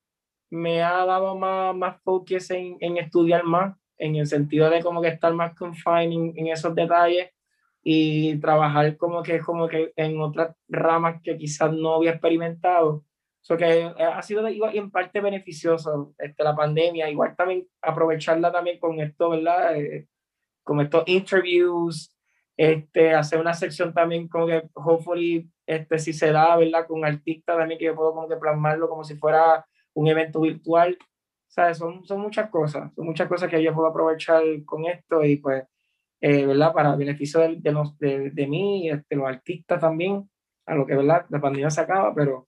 [0.49, 5.01] me ha dado más, más focus en, en estudiar más, en el sentido de como
[5.01, 7.29] que estar más confined en, esos detalles
[7.91, 13.03] y trabajar como que, como que en otras ramas que quizás no había experimentado
[13.41, 18.79] So que eh, ha sido en parte beneficioso este, la pandemia, igual también aprovecharla también
[18.79, 19.75] con esto, ¿verdad?
[19.75, 20.07] Eh,
[20.63, 22.15] con estos interviews,
[22.57, 26.85] este, hacer una sección también como que, hopefully, este, si se da, ¿verdad?
[26.87, 30.97] Con artistas también que yo puedo como que plasmarlo como si fuera un evento virtual.
[31.47, 31.79] ¿Sabes?
[31.79, 35.63] Son, son muchas cosas, son muchas cosas que yo puedo aprovechar con esto y pues,
[36.21, 36.73] eh, ¿verdad?
[36.73, 40.29] Para beneficio de, de, los, de, de mí, este, los artistas también,
[40.65, 41.25] a lo que, ¿verdad?
[41.29, 42.47] La pandemia se acaba, pero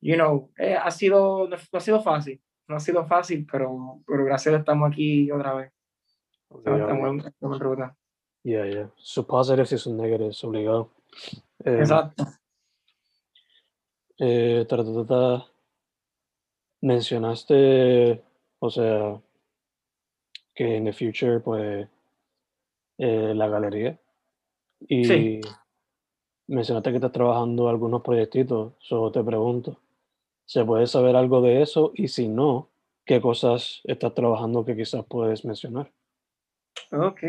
[0.00, 4.24] you know, eh, ha sido, no, ha sido fácil, no ha sido fácil, pero, pero
[4.24, 5.72] gracias a Dios estamos aquí otra vez.
[6.48, 7.96] Okay, estamos, en, estamos, en, ruta.
[8.42, 8.90] Yeah, yeah.
[8.96, 10.90] Sus positives y sus negatives, obligado.
[11.64, 12.24] Eh, Exacto.
[14.18, 14.66] Eh,
[16.80, 18.22] mencionaste,
[18.58, 19.20] o sea,
[20.54, 21.88] que en el future, pues,
[23.02, 23.98] eh, la galería.
[24.80, 25.40] Y sí.
[26.46, 29.78] mencionaste que estás trabajando algunos proyectitos, solo te pregunto,
[30.44, 31.92] ¿Se puede saber algo de eso?
[31.94, 32.70] Y si no,
[33.06, 35.90] ¿qué cosas estás trabajando que quizás puedes mencionar?
[36.90, 37.20] Ok,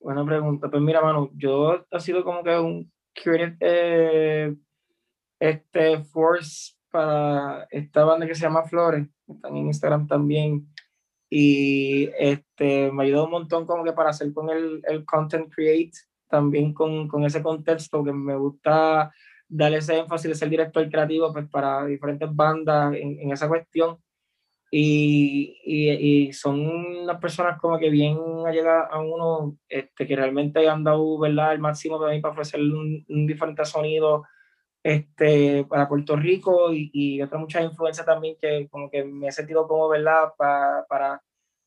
[0.00, 0.68] buena pregunta.
[0.68, 4.56] Pues mira, mano, yo ha sido como que un creative eh,
[5.38, 10.66] este force para esta banda que se llama Flores, están en Instagram también.
[11.28, 15.92] Y este, me ayudó un montón como que para hacer con el, el content create,
[16.28, 19.12] también con, con ese contexto que me gusta
[19.48, 23.98] darle ese énfasis de ser director creativo pues, para diferentes bandas en, en esa cuestión.
[24.70, 25.90] y, y,
[26.28, 28.18] y, son unas personas como que bien
[28.52, 31.52] llegar a uno este, que realmente han dado ¿verdad?
[31.54, 34.24] el máximo para mí para ofrecer un, un diferente sonido
[34.86, 39.32] este, para Puerto Rico y, y otras muchas influencias también que como que me he
[39.32, 40.32] sentido como, ¿verdad?
[40.38, 41.22] para para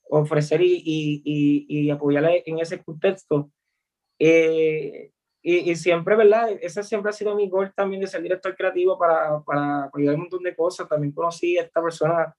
[0.10, 3.52] ofrecer y, y, y, apoyarle en ese contexto.
[4.20, 5.12] Eh,
[5.42, 6.50] y, siempre, ¿verdad?
[6.62, 10.22] Ese siempre ha sido mi gol también de ser director creativo para, para apoyar un
[10.22, 10.88] montón de cosas.
[10.88, 12.36] También conocí a esta persona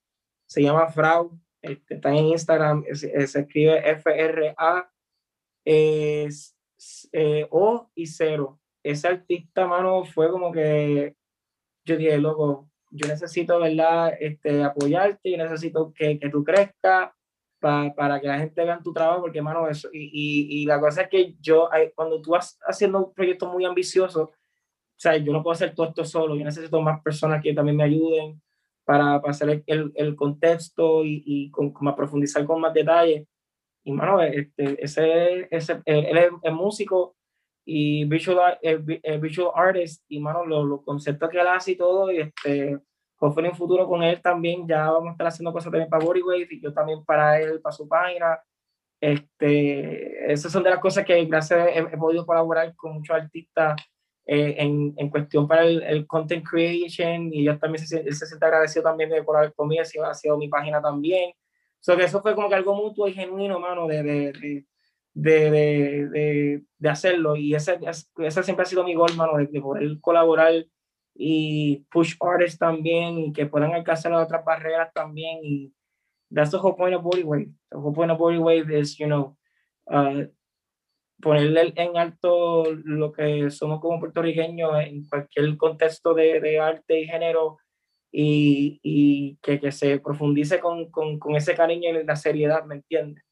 [0.46, 4.90] se llama Frau, este, está en Instagram, se, escribe F-R-A
[5.64, 6.28] eh,
[7.50, 8.59] O y cero.
[8.82, 11.14] Ese artista, mano, fue como que
[11.84, 14.14] yo dije, loco, yo necesito, ¿verdad?
[14.20, 17.10] Este, apoyarte, yo necesito que, que tú crezcas
[17.60, 21.02] para, para que la gente vea tu trabajo, porque, mano, eso, y, y, la cosa
[21.02, 25.42] es que yo, cuando tú vas haciendo un proyecto muy ambicioso, o sea, yo no
[25.42, 28.40] puedo hacer todo esto solo, yo necesito más personas que también me ayuden,
[28.90, 33.26] para, para hacer el, el, contexto y, y con, a profundizar con más detalle.
[33.84, 37.14] Y, mano, este, ese, ese, él es, músico
[37.72, 38.58] y visual,
[39.20, 42.80] visual artist, y, mano, los, los conceptos que él hace y todo, y este, en
[43.20, 46.60] un futuro con él también, ya vamos a estar haciendo cosas también para Bodywave, y
[46.60, 48.40] yo también para él, para su página.
[49.00, 53.80] Este, esas son de las cosas que gracias he, he podido colaborar con muchos artistas
[54.26, 58.26] eh, en, en, cuestión para el, el, content creation y yo también se, él se
[58.26, 61.32] siente agradecido también de colaborar conmigo, ha sido mi página también.
[61.78, 64.66] So que eso fue como que algo mutuo y genuino, mano, de, de, de,
[65.14, 67.36] de, de hacerlo.
[67.36, 70.52] Y ese, ese siempre ha sido mi gol, mano, de, poder colaborar
[71.14, 75.38] y push artists también y que puedan alcanzar otras barreras también.
[75.42, 75.72] Y
[76.34, 77.50] that's the whole point of Body Wave.
[77.70, 79.36] The whole point of Body Wave is, you know,
[79.86, 80.24] uh,
[81.20, 87.06] ponerle en alto lo que somos como puertorriqueños en cualquier contexto de, de arte y
[87.06, 87.58] género
[88.10, 92.76] y, y que, que, se profundice con, con, con, ese cariño y la seriedad, ¿me
[92.76, 93.22] entiendes?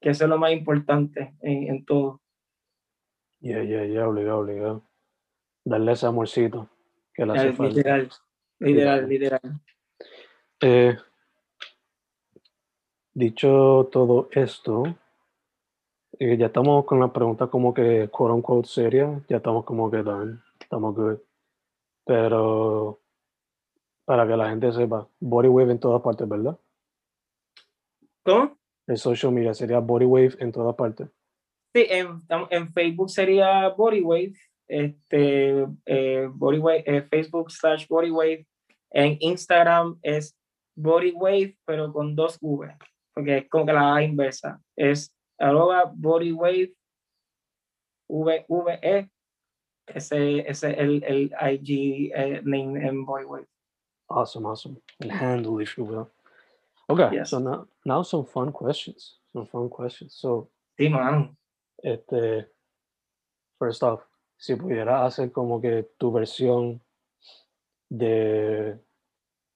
[0.00, 2.20] Que eso es lo más importante en, en todo.
[3.40, 4.82] Ya, ya, ya, obligado, obligado.
[5.64, 6.68] Darle ese amorcito
[7.14, 7.74] que le hace falta.
[7.74, 8.10] Literal,
[8.58, 9.40] literal, literal.
[10.60, 10.96] Eh,
[13.14, 14.84] dicho todo esto,
[16.18, 20.02] eh, ya estamos con la pregunta como que quote unquote seria, ya estamos como que
[20.02, 21.18] done, estamos good.
[22.04, 23.00] Pero
[24.04, 26.58] para que la gente sepa, Body Wave en todas partes, ¿verdad?
[28.24, 28.56] ¿Cómo?
[28.86, 31.08] En social media sería Body Wave en todas partes.
[31.74, 34.32] Sí, en, en Facebook sería Body Wave,
[34.68, 38.46] este, eh, Body Wave, eh, Facebook slash Body Wave.
[38.90, 40.36] En Instagram es
[40.76, 42.74] Body Wave, pero con dos V,
[43.12, 44.60] porque es que la A inversa.
[44.76, 46.74] Es arroba bodywave
[48.08, 49.10] VVE,
[49.86, 53.46] ese, ese el, el IG uh, name in Bodywave.
[54.08, 54.80] Awesome, awesome.
[55.00, 56.10] And handle, if you will.
[56.88, 57.30] Okay, yes.
[57.30, 59.16] so now, now some fun questions.
[59.32, 60.14] Some fun questions.
[60.14, 60.90] So, sí.
[61.82, 62.46] Este,
[63.58, 64.02] first off,
[64.36, 66.80] si pudiera hacer como que tu versión
[67.90, 68.78] de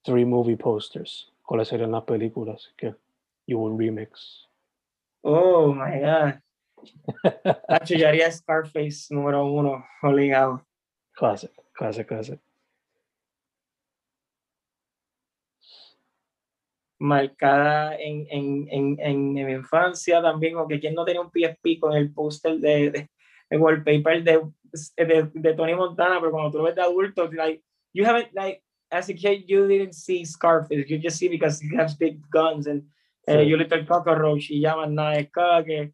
[0.05, 2.95] three movie posters, ¿cuáles serían las películas que
[3.47, 4.47] you will remix?
[5.23, 6.41] Oh my God.
[7.87, 10.65] Yo haría Scarface número uno, obligado.
[11.13, 12.41] Classic, classic, classic.
[17.01, 21.81] Marcada en, en, en, en, mi infancia también, o que quien no tenía un PSP
[21.81, 23.11] con el póster de, de,
[23.49, 24.41] de, wallpaper de,
[24.97, 27.63] de, de, Tony Montana, pero cuando tú lo ves de adulto, like,
[27.95, 31.75] you haven't, like, as a kid, you didn't see Scarface, you just see because he
[31.77, 32.83] has big guns and
[33.27, 33.57] eh, sí.
[33.57, 35.93] Little Cockroach y llaman nada, es que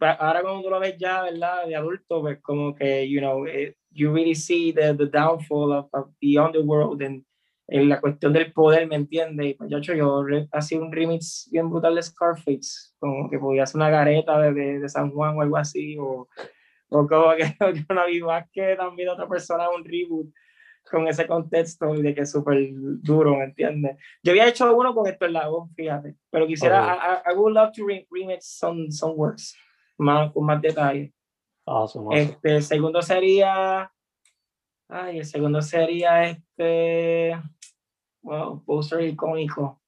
[0.00, 1.66] ahora cuando tú lo ves ya, ¿verdad?
[1.66, 5.88] De adulto, pues como que, you know, it, you really see the, the downfall of,
[5.92, 7.24] of the underworld en,
[7.68, 9.46] en, la cuestión del poder, ¿me entiendes?
[9.46, 13.76] Y pues yo, yo hacía un remix bien brutal de Scarface, como que podía hacer
[13.76, 16.28] una gareta de, de, de San Juan o algo así, o,
[16.88, 20.32] o como que, que una viva que también otra persona, un reboot
[20.90, 23.96] con ese contexto de que es súper duro, ¿me entiendes?
[24.22, 27.86] Yo había hecho uno con Héctor Lago, fíjate, pero quisiera, I, I, would love to
[27.86, 29.56] re remix some, some works
[29.98, 31.12] más, con más detalle.
[31.66, 32.20] Awesome, awesome.
[32.20, 33.90] Este, el segundo sería,
[34.88, 37.32] ay, el segundo sería este,
[38.22, 39.80] wow, poster icónico.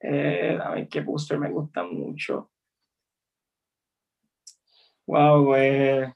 [0.00, 2.50] Eh, a ver qué poster me gusta mucho.
[5.06, 6.12] Wow, güey.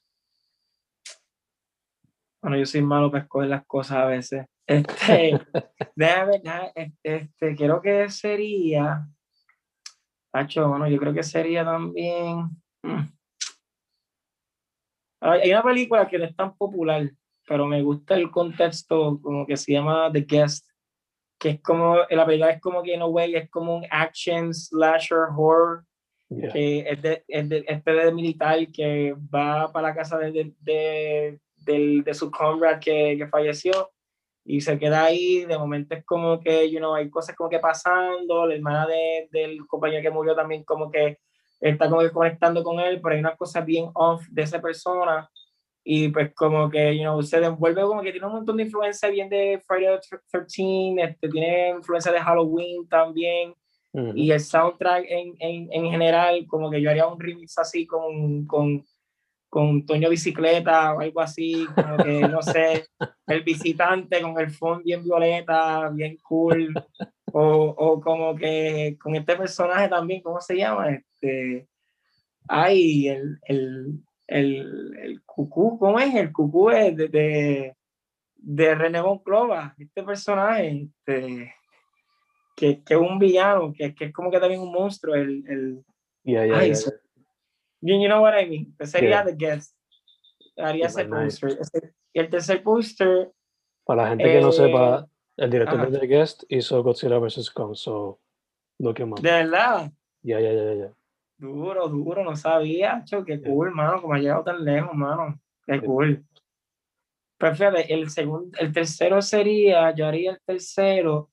[2.43, 4.47] Bueno, yo soy malo para escoger las cosas a veces.
[4.67, 5.33] Este,
[5.97, 6.43] déjame,
[6.75, 9.09] este, este, creo que sería,
[10.31, 12.51] Pacho, bueno, yo creo que sería también,
[12.83, 13.09] hmm.
[15.21, 17.11] hay una película que no es tan popular,
[17.49, 20.67] pero me gusta el contexto, como que se llama The Guest,
[21.39, 25.29] que es como, la película es como que no way, es como un action slasher
[25.37, 25.85] horror,
[26.31, 26.53] Yeah.
[26.53, 30.31] que es de, es de, este de militar que va para la casa de,
[30.61, 33.91] de, de, de su comrade que, que falleció
[34.45, 37.59] y se queda ahí, de momento es como que, you know, hay cosas como que
[37.59, 41.19] pasando, la hermana de, del compañero que murió también como que
[41.61, 45.31] está como que conectando con él, pero hay una cosa bien off de esa persona
[45.91, 49.09] y pues como que, you know, se envuelve como que tiene un montón de influencia
[49.09, 53.55] bien de Friday the 13, este, tiene influencia de Halloween también,
[53.95, 54.13] Ujú.
[54.15, 58.45] y el soundtrack en, en, en general, como que yo haría un remix así con,
[58.45, 58.85] con,
[59.49, 62.85] con Toño Bicicleta o algo así, como que, no sé,
[63.27, 66.75] el visitante con el fondo bien violeta, bien cool,
[67.33, 70.91] o, o como que con este personaje también, ¿cómo se llama?
[70.91, 71.67] Este,
[72.47, 76.15] ay, el, el, el, el cucú, ¿cómo es?
[76.15, 77.77] El cucú es de, de,
[78.37, 79.03] de René
[79.79, 81.55] este personaje, este,
[82.55, 85.85] que, que es un villano, que, que es como que también un monstruo, el, el
[86.25, 86.75] Yeah, yeah, ay, yeah.
[86.77, 86.93] so-
[87.81, 89.25] you, you know what I mean, Ese sería.
[89.25, 89.75] The Guest,
[90.59, 91.59] haría ese poster,
[92.13, 93.33] y el tercer poster,
[93.85, 95.07] Para la gente que no Eh, sepa,
[95.39, 95.91] el director ajá.
[95.91, 97.51] de The Guest hizo Godzilla vs.
[97.51, 98.21] Kong, so
[98.79, 99.21] look him up.
[99.21, 99.91] de verdad,
[100.23, 100.93] Yeah, yeah, yeah, yeah.
[101.39, 105.81] Duro, duro, no sabía, cho, qué cool, mano, como ha llegado tan lejos, mano, qué
[105.81, 106.25] cool.
[107.39, 111.31] Pero fíjate, el segundo, el tercero sería, yo haría el tercero,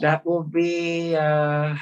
[0.00, 1.74] that would be uh,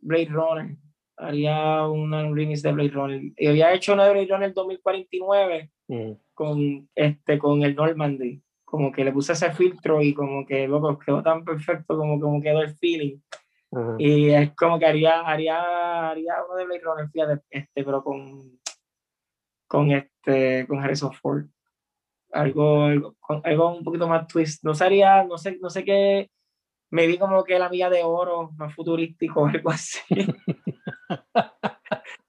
[0.00, 0.76] Blade Runner.
[1.18, 3.22] Haría una un remix de Blade Runner.
[3.36, 6.12] Y había hecho una de Blade Runner 2049 Mm.
[6.34, 8.42] con, este, con el Normandy.
[8.64, 12.42] Como que le puse ese filtro y como que loco, quedó tan perfecto como, como
[12.42, 13.18] quedó el feeling.
[13.72, 13.96] Ajá.
[13.98, 18.58] Y es como que haría, haría, haría uno de Blade Runner, fíjate, este, pero con,
[19.68, 21.44] con, este, con Harrison Ford.
[22.32, 24.62] Algo, algo, con- algo un poquito más twist.
[24.64, 26.30] No sería, no sé, no sé qué,
[26.90, 30.00] me vi como que la mía de oro, más futurístico, algo así.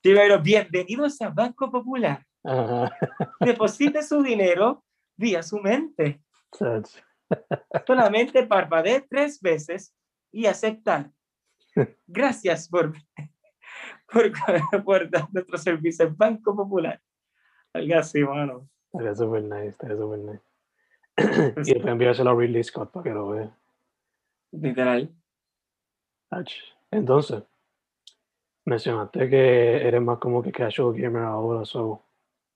[0.03, 2.25] Sí, pero bienvenidos a Banco Popular.
[2.43, 2.95] Ajá.
[3.41, 4.83] Deposite su dinero
[5.17, 6.21] vía su mente.
[7.87, 9.93] Solamente parpadee tres veces
[10.31, 11.11] y aceptar.
[12.07, 12.93] Gracias por,
[14.11, 14.31] por,
[14.83, 17.01] por dar nuestro servicio en Banco Popular.
[17.73, 18.69] Algo así, mano.
[18.85, 20.43] Estaría super nice, estaría super nice.
[21.53, 23.57] Pues y después enviárselo a Ridley Scott para que lo vea.
[24.51, 25.13] Literal.
[26.91, 27.43] Entonces,
[28.65, 32.03] mencionaste que eres más como que casual gamer ahora, so,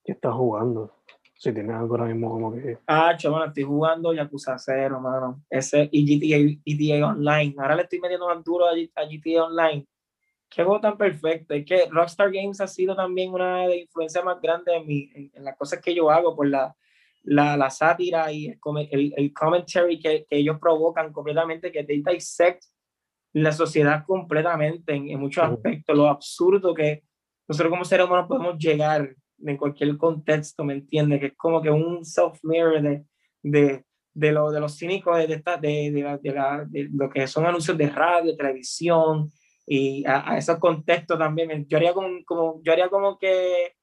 [0.03, 0.93] ¿qué estás jugando?
[1.41, 2.77] Si tienes algo ahora mismo como que...
[2.85, 5.41] Ah, chaval, estoy jugando Yakuza 0, mano.
[5.49, 7.55] Ese y GTA, GTA Online.
[7.57, 9.87] Ahora le estoy metiendo más duro a, GTA Online.
[10.47, 11.55] Qué juego tan perfecto.
[11.55, 15.09] Es que Rockstar Games ha sido también una de las influencias más grandes en, mi,
[15.15, 16.75] en, en las cosas que yo hago por la,
[17.23, 18.59] la, la sátira y el,
[18.91, 22.65] el, el commentary que, que ellos provocan completamente, que they dissect
[23.33, 27.01] la sociedad completamente en, en muchos aspectos, lo absurdo que
[27.47, 29.15] nosotros como seres humanos podemos llegar
[29.45, 31.19] en cualquier contexto, ¿me entiendes?
[31.19, 33.05] Que es como que un self-mirror de,
[33.43, 36.89] de, de, lo, de los cínicos de, de, esta- de, de, la- de la- de
[36.93, 39.31] lo que son anuncios de radio, televisión,
[39.65, 41.65] y a, a esos contextos también.
[41.67, 43.73] Yo haría como, como, yo haría como que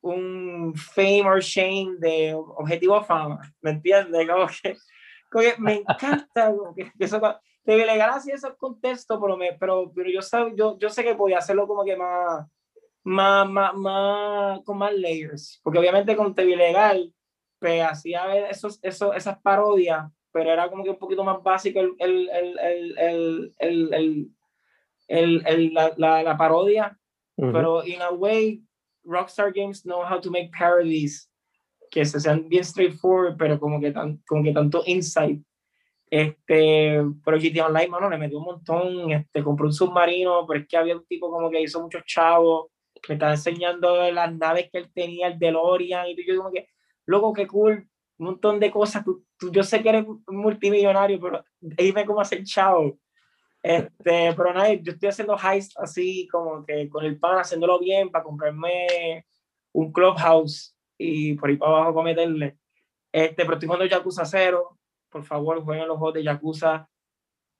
[0.00, 4.28] un fame or shame de objetivo fama, ¿me entiendes?
[4.28, 4.76] Como que,
[5.30, 7.20] como que me encanta como que, que eso,
[7.64, 11.66] te esos contextos, pero, me, pero, pero yo, sab, yo, yo sé que podía hacerlo
[11.66, 12.46] como que más,
[13.04, 15.60] más, más, más, con más layers.
[15.62, 17.12] Porque obviamente con TV Legal,
[17.58, 21.94] pues hacía esos, esos, esas parodias, pero era como que un poquito más básico el,
[21.98, 22.28] el,
[23.58, 24.32] el,
[25.08, 26.98] el la, la, la, parodia.
[27.36, 27.52] Uh -huh.
[27.52, 28.62] Pero in a way,
[29.04, 31.28] Rockstar Games know how to make parodies
[31.90, 35.40] que se sean bien straightforward, pero como que, tan, como que tanto insight.
[36.10, 40.66] Este, pero GTA Online, mano, le metió un montón, este, compró un submarino, pero es
[40.66, 42.68] que había un tipo como que hizo muchos chavos,
[43.08, 46.68] me estaba enseñando las naves que él tenía, el DeLorean, y yo como que,
[47.06, 47.88] loco, qué cool,
[48.18, 52.44] un montón de cosas, tú, tú, yo sé que eres multimillonario, pero dime cómo hacer
[52.44, 52.98] chavo.
[53.62, 58.10] Este, pero nada, yo estoy haciendo heist así, como que con el pan, haciéndolo bien
[58.10, 59.24] para comprarme
[59.72, 62.58] un clubhouse y por ahí para abajo para meterle.
[63.10, 64.78] Este, pero estoy jugando Yakuza 0.
[65.10, 66.88] Por favor, jueguen los juegos de Yakuza.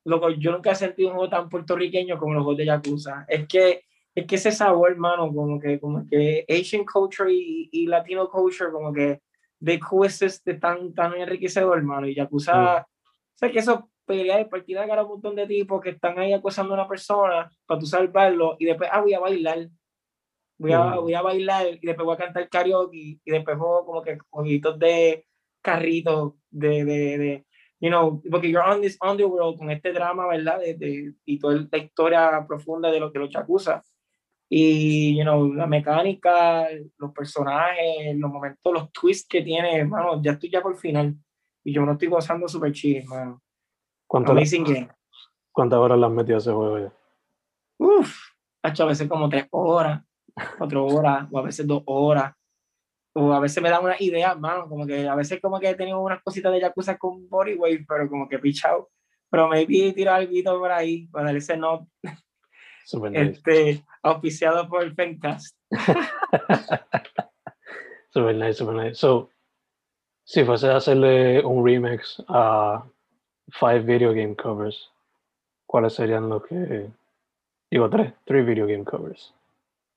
[0.05, 3.25] Loco, yo nunca he sentido un juego tan puertorriqueño como los juegos de Yakuza.
[3.29, 3.85] Es que,
[4.15, 8.71] es que ese sabor, hermano, como que, como que Asian culture y, y Latino culture,
[8.71, 9.21] como que
[9.61, 9.81] de
[10.45, 12.07] de tan, tan enriquecedor, hermano.
[12.09, 12.83] Y Yakuza, Mm.
[12.83, 16.19] o sea, que eso pelea de partida cara a un montón de tipos que están
[16.19, 19.69] ahí acosando a una persona para tú salvarlo y después, ah, voy a bailar.
[20.59, 24.03] Voy a, voy a bailar y después voy a cantar karaoke y después juego como
[24.03, 25.27] que jueguitos de
[25.61, 27.47] carritos, de, de, de,
[27.81, 30.61] you know, porque you're on this underworld con este drama, ¿verdad?
[30.61, 33.83] De, de, y toda la historia profunda de, lo, de los Yakuza.
[34.55, 40.33] Y, you know, la mecánica, los personajes, los momentos, los twists que tiene, hermano, ya
[40.33, 41.17] estoy ya por el final.
[41.65, 43.43] Y yo me lo estoy gozando súper chido, hermano.
[44.07, 44.91] ¿Cuánto game.
[45.51, 46.93] ¿Cuántas horas le has metido a ese juego ya?
[47.79, 48.15] Uf,
[48.63, 50.03] ha hecho a veces como tres horas,
[50.59, 52.35] cuatro horas, o a veces dos horas.
[53.15, 55.75] O a veces me dan unas ideas, mano, como que a veces como que he
[55.75, 58.91] tenido unas cositas de Yakuza con Bodywave, pero como que pichado.
[59.31, 61.89] Pero maybe tiro algo por ahí para darle ese no
[62.85, 63.33] Super nice.
[63.33, 65.57] este, auspiciado por el Fencast.
[68.11, 68.95] super nice, super nice.
[68.95, 69.31] So,
[70.25, 72.85] si fuese a hacerle un remix a
[73.49, 74.91] five video game covers,
[75.67, 76.89] ¿cuáles serían los que...
[77.71, 79.35] Digo, tres, three video game covers.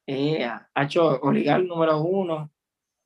[0.07, 2.49] Eh, ha hecho original número uno.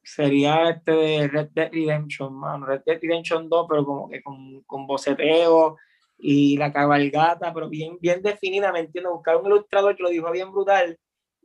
[0.04, 2.66] Sería este de Red Dead Redemption, mano.
[2.66, 5.78] Red Dead Redemption 2, pero como que con, con boceteo
[6.22, 9.12] y la cabalgata, pero bien, bien definida, ¿me entiendes?
[9.14, 10.98] Buscar un ilustrador que lo dijo bien brutal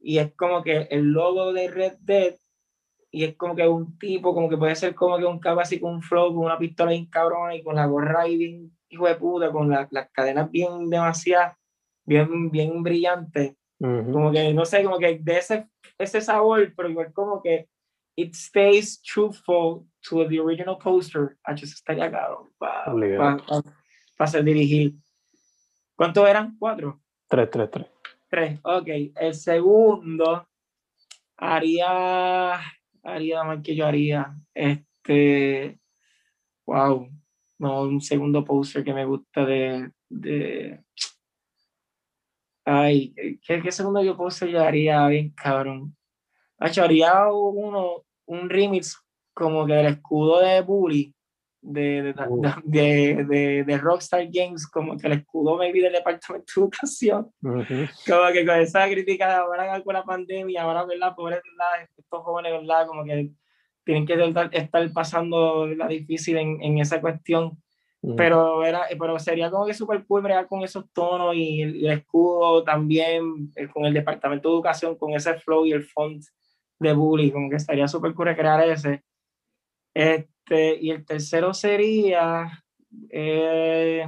[0.02, 2.34] y es como que el logo de Red Dead
[3.10, 5.78] y es como que un tipo, como que puede ser como que un cabo así
[5.78, 9.06] con un flow, con una pistola bien cabrona y con la gorra ahí bien hijo
[9.06, 11.54] de puta, con la- las cadenas bien demasiado,
[12.04, 14.12] bien, bien brillantes Ujú.
[14.12, 15.68] como que no sé, como que de ese,
[15.98, 17.68] ese sabor, pero igual como que
[18.16, 21.36] it stays truthful to the original poster.
[21.44, 23.36] Ah, eso estaría caro para Obligado.
[24.18, 24.94] Hacer dirigir.
[25.96, 26.56] ¿Cuántos eran?
[26.58, 27.00] ¿Cuatro?
[27.28, 27.86] Tres, tres, tres.
[28.28, 28.60] Tres.
[28.62, 28.88] Ok.
[29.16, 30.48] El segundo
[31.36, 32.60] haría,
[33.02, 34.34] haría más que yo haría.
[34.52, 35.78] Este,
[36.66, 37.08] wow.
[37.58, 40.84] No, un segundo poster que me gusta de, de
[42.64, 43.14] Ay,
[43.46, 45.96] ¿qué, qué segundo yo poster yo haría bien cabrón?
[46.58, 48.98] Hacho, haría uno, un remix
[49.34, 51.13] como que del escudo de Bully
[51.66, 52.42] de, de, Uh.
[52.64, 57.86] de, de, de Rockstar Games, como que el escudo maybe del departamento de educación, Ujú.
[58.06, 61.14] como que con esa crítica de ahora con la pandemia, ahora, ¿verdad?
[61.16, 61.88] Pobres, ¿verdad?
[61.96, 62.86] Estos jóvenes, ¿verdad?
[62.86, 63.30] Como que
[63.84, 67.58] tienen que estar, estar pasando la difícil en, en esa cuestión
[68.02, 68.16] Ujú.
[68.16, 71.90] pero era pero sería como que súper cool bregar con esos tonos y el, el
[71.92, 76.22] escudo también eh, con el departamento de educación con ese flow y el font
[76.78, 79.02] de bully como que estaría súper cool crear ese
[79.95, 82.64] este y el tercero sería
[83.11, 84.07] eh,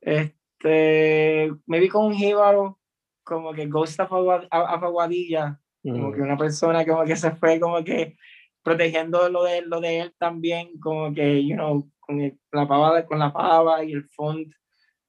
[0.00, 2.78] este maybe con un jíbaro
[3.24, 6.12] como que Ghost of Agua- of Aguadilla como Ujú.
[6.16, 8.16] que una persona como que se fue como que
[8.62, 13.04] protegiendo lo de, lo de él también, como que, you know, con el- la pava,
[13.06, 14.52] con la pava y el font,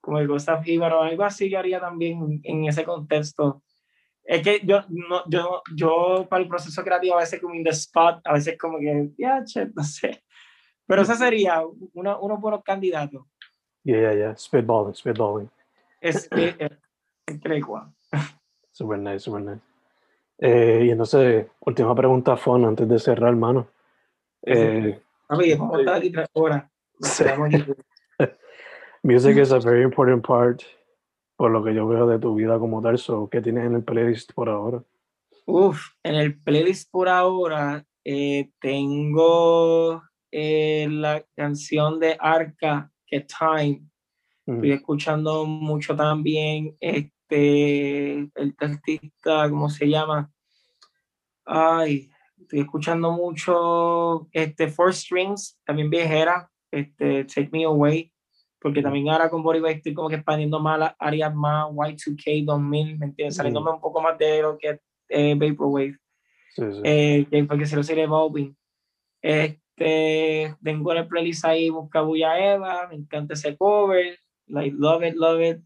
[0.01, 3.61] como el Gustav Ibero, algo así yo haría también en ese contexto.
[4.25, 7.71] Es que yo, no, yo, yo para el proceso creativo a veces como in the
[7.71, 10.23] spot, a veces como que, ya, che, no sé.
[10.85, 11.61] Pero ese sería
[11.93, 13.25] uno, unos buenos candidatos.
[13.83, 14.35] Yeah, yeah, yeah.
[14.35, 15.49] Spitballing, spitballing.
[15.99, 17.93] Es, es, es, igual.
[18.71, 19.61] Super nice, super nice.
[20.39, 23.67] Eh, y entonces, última pregunta, Fon, antes de cerrar, hermano.
[24.41, 26.63] Eh, Papi, vamos a estar aquí tres horas.
[29.03, 30.63] Music is a very important part,
[31.35, 32.97] por lo que yo veo de tu vida como tal.
[32.97, 34.83] So, ¿Qué tienes en el playlist por ahora?
[35.45, 43.27] Uf, en el playlist por ahora eh, tengo eh, la canción de Arca, que es
[43.27, 43.83] Time.
[44.45, 50.31] Mm, Estoy escuchando mucho también este, el artista, ¿cómo se llama?
[51.45, 52.09] Ay,
[52.39, 58.12] estoy escuchando mucho este Four Strings, también viejera, este Take Me Away,
[58.63, 62.45] porque también ahora con Body Bag estoy como que expandiendo más las áreas más Y2K
[62.45, 63.35] 2000, ¿me entiendes?
[63.35, 63.37] Mm.
[63.37, 65.97] Saliéndome un poco más de lo que es eh, Vaporwave
[66.55, 66.81] Sí, sí.
[66.83, 68.55] eh, que porque se lo sigue evolving.
[69.21, 75.03] Este, tengo en el playlist ahí Busca Bulla Eva, me encanta ese cover, like, love
[75.03, 75.61] it, love it.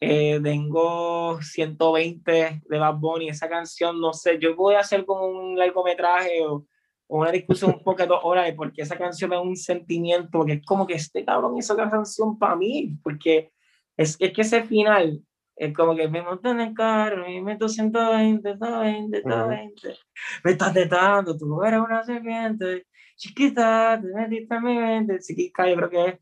[0.00, 5.26] Eh, tengo 120 de Bad Bunny, esa canción, no sé, yo voy a hacer como
[5.26, 6.66] un largometraje o
[7.08, 10.54] una discusión un poco de dos horas, porque esa canción me da un sentimiento, porque
[10.54, 13.50] es como que este cabrón hizo la canción para mí, porque
[13.96, 15.22] es, es que ese final,
[15.56, 19.98] es como que me monto en el carro y meto 120, 120, 120.
[20.44, 22.86] Me estás tetando, tú eres una serpiente.
[23.16, 25.18] Chiquita, te metiste en mi mente.
[25.18, 26.18] Chiquita, yo creo que es.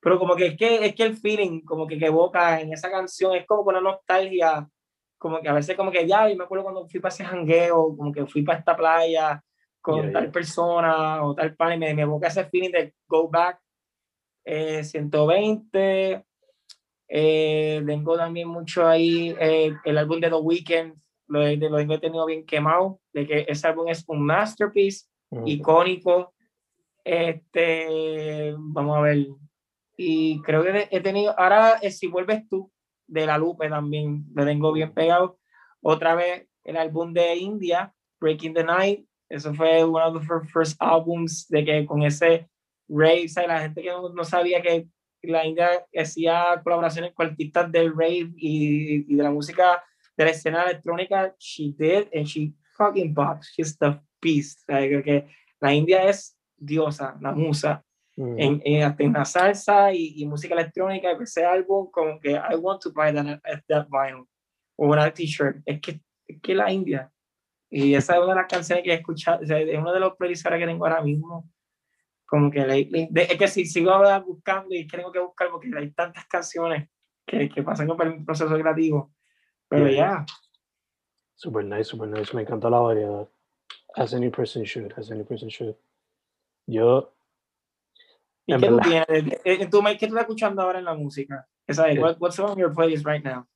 [0.00, 2.90] Pero como que es que, es que el feeling, como que, que evoca en esa
[2.90, 4.68] canción, es como con una nostalgia.
[5.18, 7.94] Como que a veces, como que ya, yo me acuerdo cuando fui para ese jangueo,
[7.96, 9.40] como que fui para esta playa
[9.80, 10.32] con Yeah, tal yeah.
[10.32, 13.60] persona o tal pan, y me, me evoca ese feeling de go back.
[14.44, 16.24] Eh, 120.
[17.08, 20.94] Eh, tengo también mucho ahí eh, el álbum de The Weeknd,
[21.26, 25.46] lo, he- lo he tenido bien quemado, de que ese álbum es un masterpiece Mm,
[25.46, 26.34] icónico.
[27.04, 29.26] Este, vamos a ver.
[29.96, 32.72] Y creo que he tenido, ahora eh, si vuelves tú,
[33.06, 35.38] de la Lupe también, lo tengo bien pegado.
[35.82, 40.76] Otra vez el álbum de India, Breaking the Night, eso fue uno de los first
[40.80, 42.48] albums de que con ese
[42.88, 44.88] rave, o la gente que no, sabía que
[45.22, 49.82] la India hacía colaboraciones con artistas del rave y, y, de la música
[50.16, 54.66] de la escena electrónica, she did and she fucking box, she's the beast.
[54.66, 55.26] que
[55.60, 57.84] la India es diosa, la musa.
[58.16, 58.38] Mm.
[58.38, 62.82] En, en, en, la salsa y, y, música electrónica, ese álbum, como que I want
[62.82, 64.26] to buy that, that vinyl
[64.76, 65.62] o una t-shirt.
[65.64, 67.10] Es que, es que la India.
[67.70, 70.00] Y esa es una de las canciones que he escuchado, o sea, es uno de
[70.00, 71.48] los playlists que tengo ahora mismo.
[72.26, 73.92] Como que es que si sigo
[74.24, 76.88] buscando y tengo que buscar porque hay tantas canciones
[77.26, 79.12] que, que pasan por el proceso creativo.
[79.68, 80.26] Pero ya.
[81.34, 82.34] Super nice, super nice.
[82.34, 83.28] Me encanta la variedad.
[83.96, 85.76] As any person should, as any person should.
[86.66, 87.12] Yo.
[88.46, 89.08] ¿Y qué tú tienes?
[89.08, 91.48] Eh, eh, ¿Tú, ¿Qué tú estás escuchando ahora en la música?
[91.66, 93.46] Es, what, what's on your playlist right now?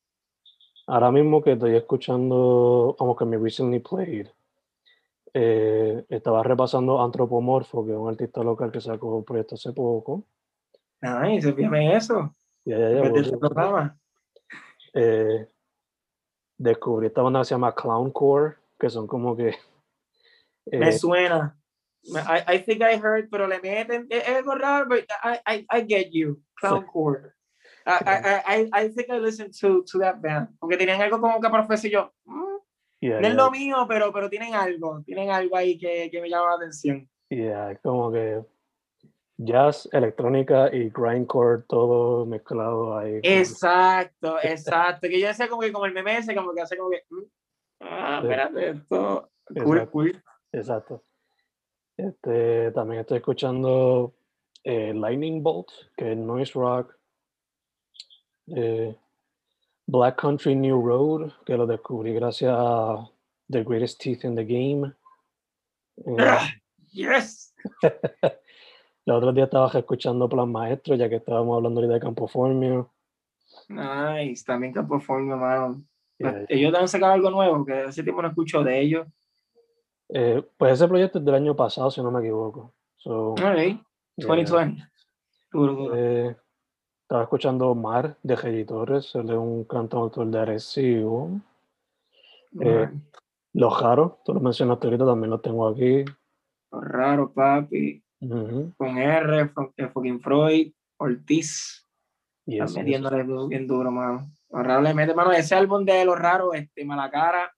[0.87, 4.28] Ahora mismo que estoy escuchando, como que me recently played,
[5.32, 10.24] eh, estaba repasando Antropomorfo, que es un artista local que sacó un proyecto hace poco.
[11.01, 12.35] Ay, se fíjame eso.
[12.64, 13.97] Ya, ya, ya.
[14.95, 15.49] Eh,
[16.57, 19.57] descubrí esta banda que se llama Clowncore, que son como que...
[20.66, 21.59] Eh, me suena.
[22.07, 24.07] I, I think I heard, pero le meten...
[24.09, 26.41] Es algo raro, but I, I, I get you.
[26.61, 27.34] Clowncore.
[27.87, 30.49] I, I, I think I listened to, to that band.
[30.59, 32.55] Porque tenían algo como que profesor y yo, mm,
[33.03, 36.51] no es lo mío, pero, pero tienen algo, tienen algo ahí que, que me llama
[36.51, 37.09] la atención.
[37.28, 38.43] Yeah, como que
[39.37, 43.20] jazz, electrónica y grindcore todo mezclado ahí.
[43.22, 45.09] Exacto, exacto.
[45.09, 47.24] que yo decía como que como el meme ese, como que hace como que, mm,
[47.80, 49.30] ah, espérate, esto,
[49.62, 50.22] cool, cool.
[50.53, 51.03] Exacto.
[51.97, 54.14] Este, también estoy escuchando
[54.62, 56.95] eh, Lightning Bolt, que es noise rock
[58.49, 58.97] eh,
[59.86, 63.09] Black Country New Road, que lo descubrí gracias a
[63.51, 64.92] The Greatest Teeth in the Game.
[66.07, 66.38] Eh,
[66.92, 67.55] yes.
[69.07, 72.90] La otra día estaba escuchando Plan Maestro, ya que estábamos hablando ahorita de Campo Formio.
[73.68, 75.84] Nice, también Campo Formio, mano.
[76.49, 79.07] Ellos han sacado algo nuevo, que hace tiempo no escucho de ellos.
[80.09, 82.72] Eh, pues ese proyecto es del año pasado, si no me equivoco.
[82.97, 84.82] So, 2020.
[85.95, 86.36] Eh,
[87.14, 91.40] estaba escuchando Mar de Jerry Torres, él es un cantautor de Arecibo.
[92.60, 92.90] Eh,
[93.52, 93.82] los
[94.24, 96.04] tú lo mencionaste ahorita, también lo tengo aquí.
[96.72, 98.02] Los Raros, papi.
[98.76, 101.86] Con R, eh, fucking Freud, Ortiz.
[102.46, 104.28] Y Está metiéndole bien duro, mano.
[104.50, 107.54] Los Raros le mete, mano, ese álbum de Los Raros, este, Malacara,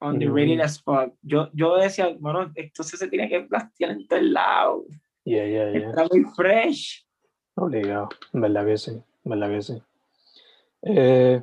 [0.00, 1.12] on the mm as fuck.
[1.22, 4.84] Yo, yo decía, mano, esto se tiene que plastear en todo el lado.
[5.24, 5.88] Yeah, yeah, yeah.
[5.88, 7.05] Está muy fresh.
[7.56, 9.82] Obligado, verdad que sí, verdad que sí.
[10.82, 11.42] Eh,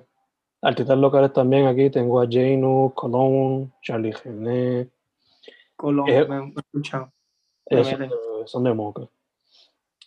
[0.62, 4.90] artistas locales también aquí tengo a Janu, Colón, Charlie Gené.
[5.76, 7.12] Colón, eh, me he escuchado.
[8.46, 9.10] son de Moca.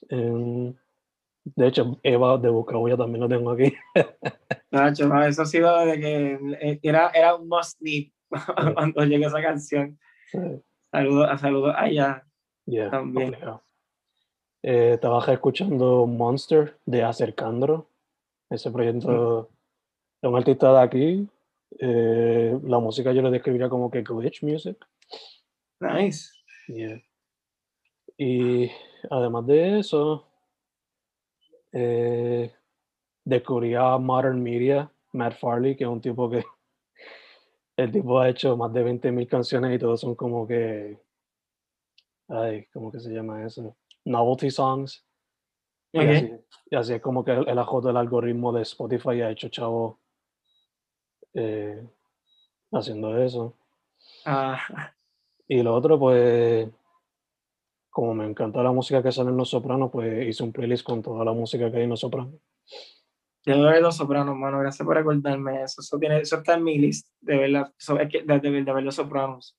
[0.08, 0.74] Eh,
[1.44, 3.72] de hecho, Eva de Bucabulla también lo tengo aquí.
[4.70, 8.10] Nacho, eso ha sido de que eh, era, era un must need
[8.74, 9.98] cuando llegue esa canción.
[10.90, 12.24] Saludos, saludos allá.
[12.90, 13.36] también.
[14.68, 17.88] Eh, trabajé escuchando Monster de Acercandro.
[18.50, 19.48] Ese proyecto
[20.20, 21.28] es un artista de aquí.
[21.78, 24.76] Eh, la música yo lo describiría como que glitch music.
[25.78, 26.32] Nice.
[28.18, 28.68] Y
[29.08, 30.26] además de eso,
[31.70, 32.52] eh,
[33.24, 36.42] descubrí a Modern Media, Matt Farley, que es un tipo que
[37.76, 40.98] el tipo ha hecho más de 20.000 canciones y todos son como que,
[42.26, 43.76] ay, ¿cómo que se llama eso?
[44.06, 45.04] Novelty songs.
[45.92, 50.00] Y, así, es como que el, el ajo del algoritmo de Spotify ha hecho chavo
[51.34, 51.86] eh,
[52.72, 53.56] haciendo eso.
[54.24, 54.58] Ah.
[55.48, 56.68] Y lo otro, pues,
[57.90, 61.02] como me encanta la música que sale en Los Sopranos, pues hice un playlist con
[61.02, 62.40] toda la música que hay en Los Sopranos.
[63.44, 65.80] Yo no Los Sopranos, mano, gracias por recordarme eso.
[65.80, 68.96] Eso, tiene, eso está en mi list de ver, la, de, de, de ver Los
[68.96, 69.56] Sopranos.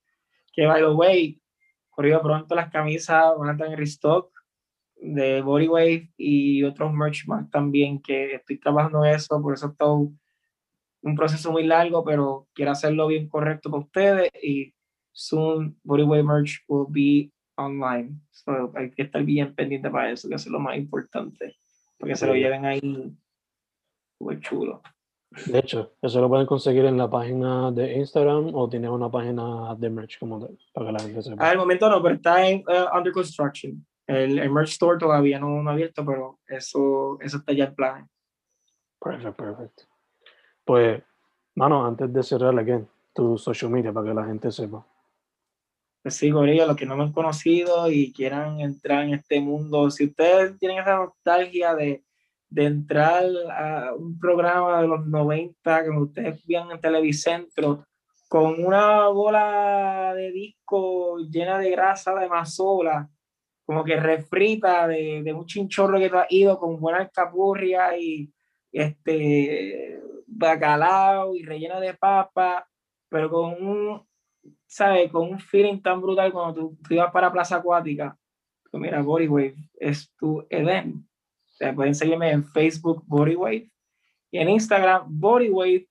[0.51, 1.41] Que, by the way,
[1.89, 4.36] corrido pronto las camisas van a estar en restock
[4.99, 11.15] de Bodywave y otros merch más también que estoy trabajando eso, por eso está un
[11.15, 14.73] proceso muy largo, pero quiero hacerlo bien correcto para ustedes y
[15.11, 18.19] soon Bodywave merch will be online.
[18.31, 21.55] So, hay que estar bien pendiente para eso, que es lo más importante,
[21.97, 23.15] porque se lo lleven ahí
[24.19, 24.81] muy chulo.
[25.45, 29.75] De hecho, eso lo pueden conseguir en la página de Instagram o tiene una página
[29.75, 31.49] de merch como tal, para que la gente sepa.
[31.49, 33.85] Al momento no, pero está en uh, under construction.
[34.07, 37.75] El, el merch store todavía no, no ha abierto, pero eso, eso está ya en
[37.75, 38.09] plan.
[38.99, 39.83] Perfecto, perfecto.
[40.63, 41.03] Pues,
[41.55, 44.85] mano, antes de cerrar, again, tu social media para que la gente sepa.
[46.01, 49.91] Pues sí, Gorilla, los que no me han conocido y quieran entrar en este mundo,
[49.91, 52.03] si ustedes tienen esa nostalgia de,
[52.49, 57.85] de entrar a un programa de los 90 que ustedes veían en Televicentro
[58.29, 63.09] con una bola de disco llena de grasa de mazola,
[63.67, 68.31] como que refrita de, de un chinchorro que ha ido con buena alcapurria y
[68.71, 72.65] este bacalao y relleno de papa,
[73.09, 74.07] pero con un,
[74.65, 75.11] ¿sabes?
[75.11, 78.17] Con un feeling tan brutal cuando tú, tú ibas para Plaza Acuática.
[78.71, 80.99] Pues mira, Bodywave es tu evento.
[81.75, 83.69] pueden seguirme en Facebook Bodywave
[84.31, 85.89] y en Instagram Bodywave.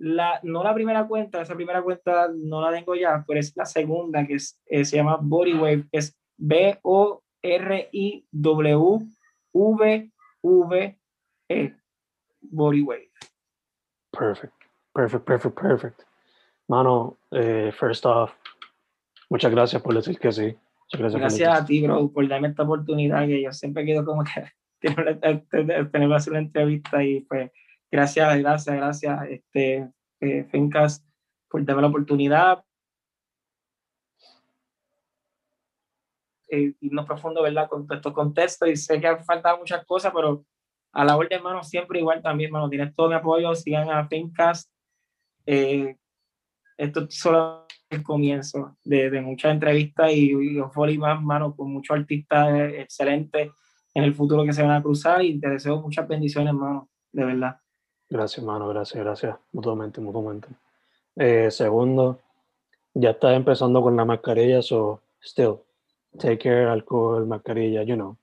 [0.00, 3.66] La, no la primera cuenta, esa primera cuenta no la tengo ya, pero es la
[3.66, 7.28] segunda que es, eh, se llama Bodywave, es B-O-R-I-W-V-V-E.
[12.40, 13.10] Bodywave.
[14.12, 14.54] Perfect,
[14.94, 16.02] perfect, perfect, perfect.
[16.68, 18.32] Mano, eh, first off,
[19.28, 20.56] muchas gracias por decir que sí.
[20.92, 24.24] Muchas gracias, gracias a ti, bro, por darme esta oportunidad que yo siempre quiero como
[24.24, 24.44] que
[24.80, 27.50] tener, tener hacer una entrevista y pues
[27.90, 31.04] gracias, gracias, gracias, este, eh, Fencas,
[31.48, 32.64] por darme la oportunidad.
[36.50, 37.68] Eh, irnos profundo, ¿verdad?
[37.68, 40.44] Con estos contextos y sé que han faltado muchas cosas, pero
[40.92, 44.70] a la orden, hermano, siempre igual también, hermano, tienes todo mi apoyo, sigan a Fencas.
[45.44, 45.96] Eh,
[46.78, 51.96] esto es solo el comienzo de, de muchas entrevistas y, y más, mano, con muchos
[51.96, 53.50] artistas excelentes
[53.94, 57.24] en el futuro que se van a cruzar y te deseo muchas bendiciones, hermano, de
[57.24, 57.60] verdad.
[58.08, 60.48] Gracias, hermano, gracias, gracias, mutuamente, mutuamente.
[61.16, 62.20] Eh, segundo,
[62.94, 65.56] ya estás empezando con la mascarilla, so still,
[66.18, 68.16] take care, alcohol, mascarilla, you know,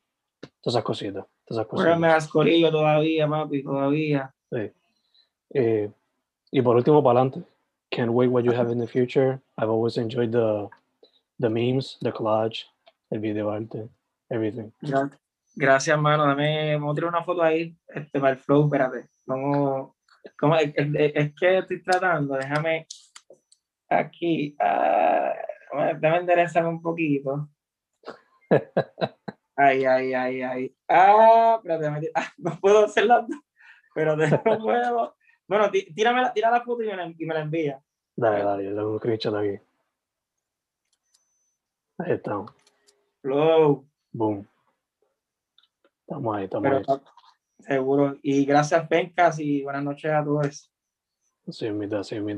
[0.61, 1.25] todas esas cositas.
[1.45, 1.99] Todas esas cositas.
[1.99, 4.33] mascarilla todavía, papi, todavía.
[4.51, 4.71] Sí.
[5.53, 5.91] Eh,
[6.51, 7.43] y por último, para adelante
[7.91, 9.39] can't wait what you have in the future.
[9.57, 10.69] I've always enjoyed the
[11.39, 12.65] the memes, the collage,
[13.11, 13.89] el video arte,
[14.29, 14.71] everything.
[15.55, 16.25] Gracias, mano.
[16.25, 18.65] Dame, vamos a tirar una foto ahí este, para el flow.
[18.65, 19.07] Espérate.
[19.25, 19.91] Vamos.
[20.37, 20.57] ¿cómo?
[20.57, 22.35] Es, es, que estoy tratando.
[22.35, 22.87] Déjame
[23.89, 24.55] aquí.
[24.59, 27.49] Uh, déjame enderezarme un poquito.
[29.57, 30.75] Ay, ay, ay, ay.
[30.87, 33.25] Ah, espérate, ah, no puedo hacerlo.
[33.93, 34.27] Pero de
[34.59, 35.15] nuevo.
[35.47, 37.81] Bueno, tírame la, tira la foto y me la, y me la envía.
[38.17, 39.61] Dale, dale, yo tengo un screenshot aquí.
[41.99, 42.51] Ahí estamos.
[43.21, 43.87] Flow.
[44.11, 44.47] Boom.
[46.01, 46.83] Estamos ahí, estamos ahí.
[47.59, 48.17] Seguro.
[48.21, 50.71] Y gracias, Pencas, y buenas noches a todos.
[51.47, 52.35] Sí, mi sí, mi